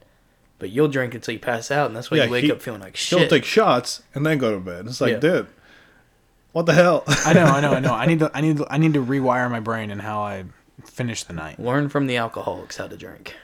[0.59, 1.88] But you'll drink until you pass out.
[1.88, 3.18] And that's why Yeah, you wake he- up feeling like shit.
[3.18, 4.86] He'll take shots and then go to bed.
[4.86, 5.18] It's like, Yeah.
[5.18, 5.47] dude,
[6.53, 7.05] what the hell?
[7.24, 7.94] I know, I know, I know.
[7.94, 10.44] I need to, I need, to, I need to rewire my brain and how I
[10.84, 11.59] finish the night.
[11.59, 13.34] Learn from the alcoholics how to drink.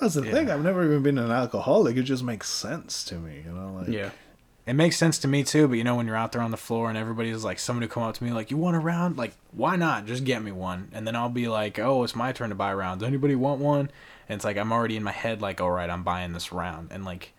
[0.00, 0.32] That's the Yeah.
[0.32, 0.50] thing.
[0.50, 1.96] I've never even been an alcoholic.
[1.96, 3.74] It just makes sense to me, you know.
[3.78, 4.10] Like, Yeah.
[4.66, 6.56] It makes sense to me too, but you know when you're out there on the
[6.56, 9.16] floor and everybody's like, someone who come up to me like, "You want a round?"
[9.16, 10.06] Like, why not?
[10.06, 12.72] Just get me one, and then I'll be like, "Oh, it's my turn to buy
[12.74, 13.02] rounds.
[13.02, 13.90] Anybody want one?"
[14.28, 16.88] And it's like I'm already in my head like, "All right, I'm buying this round,"
[16.92, 17.32] and like,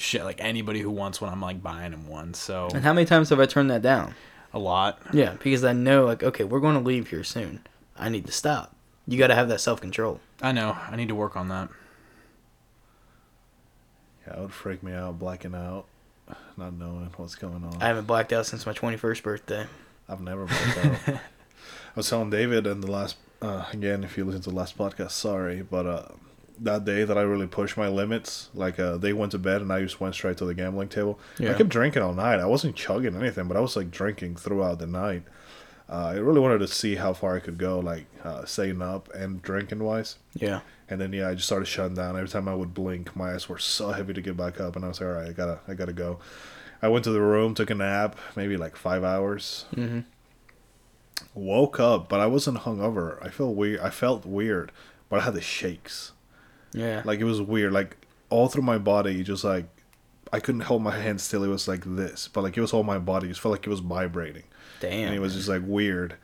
[0.00, 2.34] shit, like anybody who wants one, I'm like buying them one.
[2.34, 4.14] So And how many times have I turned that down?
[4.54, 4.98] a lot.
[5.12, 7.66] Yeah, because I know like okay, we're going to leave here soon.
[7.98, 8.74] I need to stop.
[9.06, 10.20] You got to have that self control.
[10.40, 10.76] I know.
[10.90, 11.68] I need to work on that.
[14.26, 15.84] Yeah, it would freak me out, blacking out,
[16.56, 17.76] not knowing what's going on.
[17.80, 19.66] I haven't blacked out since my 21st birthday.
[20.08, 21.08] I've never blacked out.
[21.16, 21.20] I
[21.96, 25.10] was telling David in the last, uh, again, if you listen to the last podcast,
[25.12, 26.08] sorry, but uh,
[26.60, 29.72] that day that I really pushed my limits, like uh, they went to bed and
[29.72, 31.18] I just went straight to the gambling table.
[31.38, 31.52] Yeah.
[31.52, 32.40] I kept drinking all night.
[32.40, 35.22] I wasn't chugging anything, but I was like drinking throughout the night.
[35.90, 39.08] Uh, I really wanted to see how far I could go, like uh, staying up
[39.14, 40.16] and drinking wise.
[40.34, 40.60] Yeah.
[40.90, 42.16] And then yeah, I just started shutting down.
[42.16, 44.84] Every time I would blink, my eyes were so heavy to get back up, and
[44.84, 46.18] I was like, all right, I gotta, I gotta go.
[46.82, 49.64] I went to the room, took a nap, maybe like five hours.
[49.74, 50.00] Mm-hmm.
[51.34, 53.24] Woke up, but I wasn't hungover.
[53.24, 53.80] I felt weird.
[53.80, 54.70] I felt weird,
[55.08, 56.12] but I had the shakes.
[56.78, 57.02] Yeah.
[57.04, 57.72] Like it was weird.
[57.72, 57.96] Like
[58.30, 59.66] all through my body, just like
[60.32, 61.42] I couldn't hold my hand still.
[61.44, 63.26] It was like this, but like it was all my body.
[63.26, 64.44] It just felt like it was vibrating,
[64.80, 65.06] Damn.
[65.08, 66.14] and it was just like weird.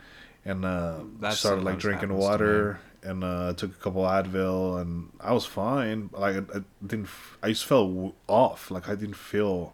[0.44, 5.32] And uh, That started like drinking water, and uh, took a couple Advil, and I
[5.32, 6.10] was fine.
[6.12, 7.06] Like I, I didn't.
[7.06, 8.70] f- I just felt w- off.
[8.70, 9.72] Like I didn't feel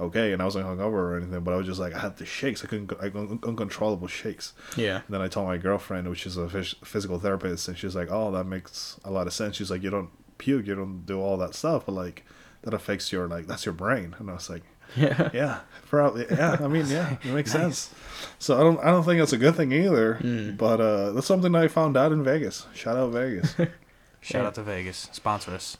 [0.00, 1.40] okay, and I wasn't hungover or anything.
[1.40, 2.64] But I was just like I had the shakes.
[2.64, 2.92] I couldn't.
[3.00, 4.52] I un- uncontrollable shakes.
[4.76, 4.96] yeah.
[4.96, 8.08] And then I told my girlfriend, which is a phys- physical therapist, and she's like,
[8.10, 11.20] "Oh, that makes a lot of sense." She's like, "You don't puke, you don't do
[11.20, 12.24] all that stuff, but like
[12.62, 14.62] that affects your like that's your brain." And I was like,
[14.96, 15.30] Yeah.
[15.34, 16.26] "Yeah, probably.
[16.30, 17.92] Yeah, I mean, yeah, it makes sense."
[18.38, 20.14] So I don't, I don't think that's a good thing either.
[20.22, 20.56] Mm.
[20.56, 22.66] But uh, that's something I found out in Vegas.
[22.74, 23.54] Shout out Vegas.
[24.20, 24.46] Shout Yeah.
[24.48, 25.08] out to Vegas.
[25.12, 25.76] Sponsor us.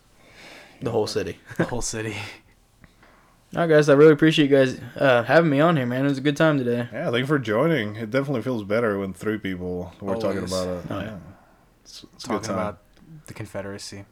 [0.81, 1.39] The whole city.
[1.57, 2.17] The whole city.
[3.55, 3.88] All right, guys.
[3.88, 6.05] I really appreciate you guys uh, having me on here, man.
[6.05, 6.88] It was a good time today.
[6.92, 7.97] yeah, thank you for joining.
[7.97, 10.84] It definitely feels better when three people were talking about it.
[10.90, 11.05] Oh, yeah.
[11.05, 11.16] yeah.
[11.84, 12.55] It's, it's a good Talking time.
[12.59, 12.78] about
[13.26, 14.05] the Confederacy.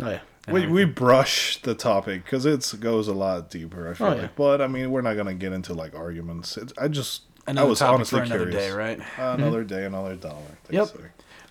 [0.00, 0.20] Oh yeah.
[0.46, 3.90] and we we brush the topic because it goes a lot deeper.
[3.90, 4.22] I feel Oh, yeah.
[4.22, 6.56] like, but I mean, we're not gonna get into like arguments.
[6.56, 8.70] It, I just another I was topic honestly for another curious.
[8.70, 9.00] day, right?
[9.18, 10.42] another day, another dollar.
[10.68, 10.86] they Yep.
[10.88, 11.00] say.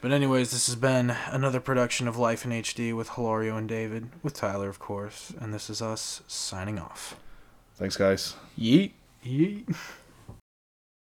[0.02, 4.10] But anyways, this has been another production of Life in HD with Hilario and David,
[4.24, 7.16] with Tyler, of course, and this is us signing off.
[7.82, 8.36] Thanks, guys.
[8.60, 8.92] Yeet.
[9.26, 9.66] Yeet.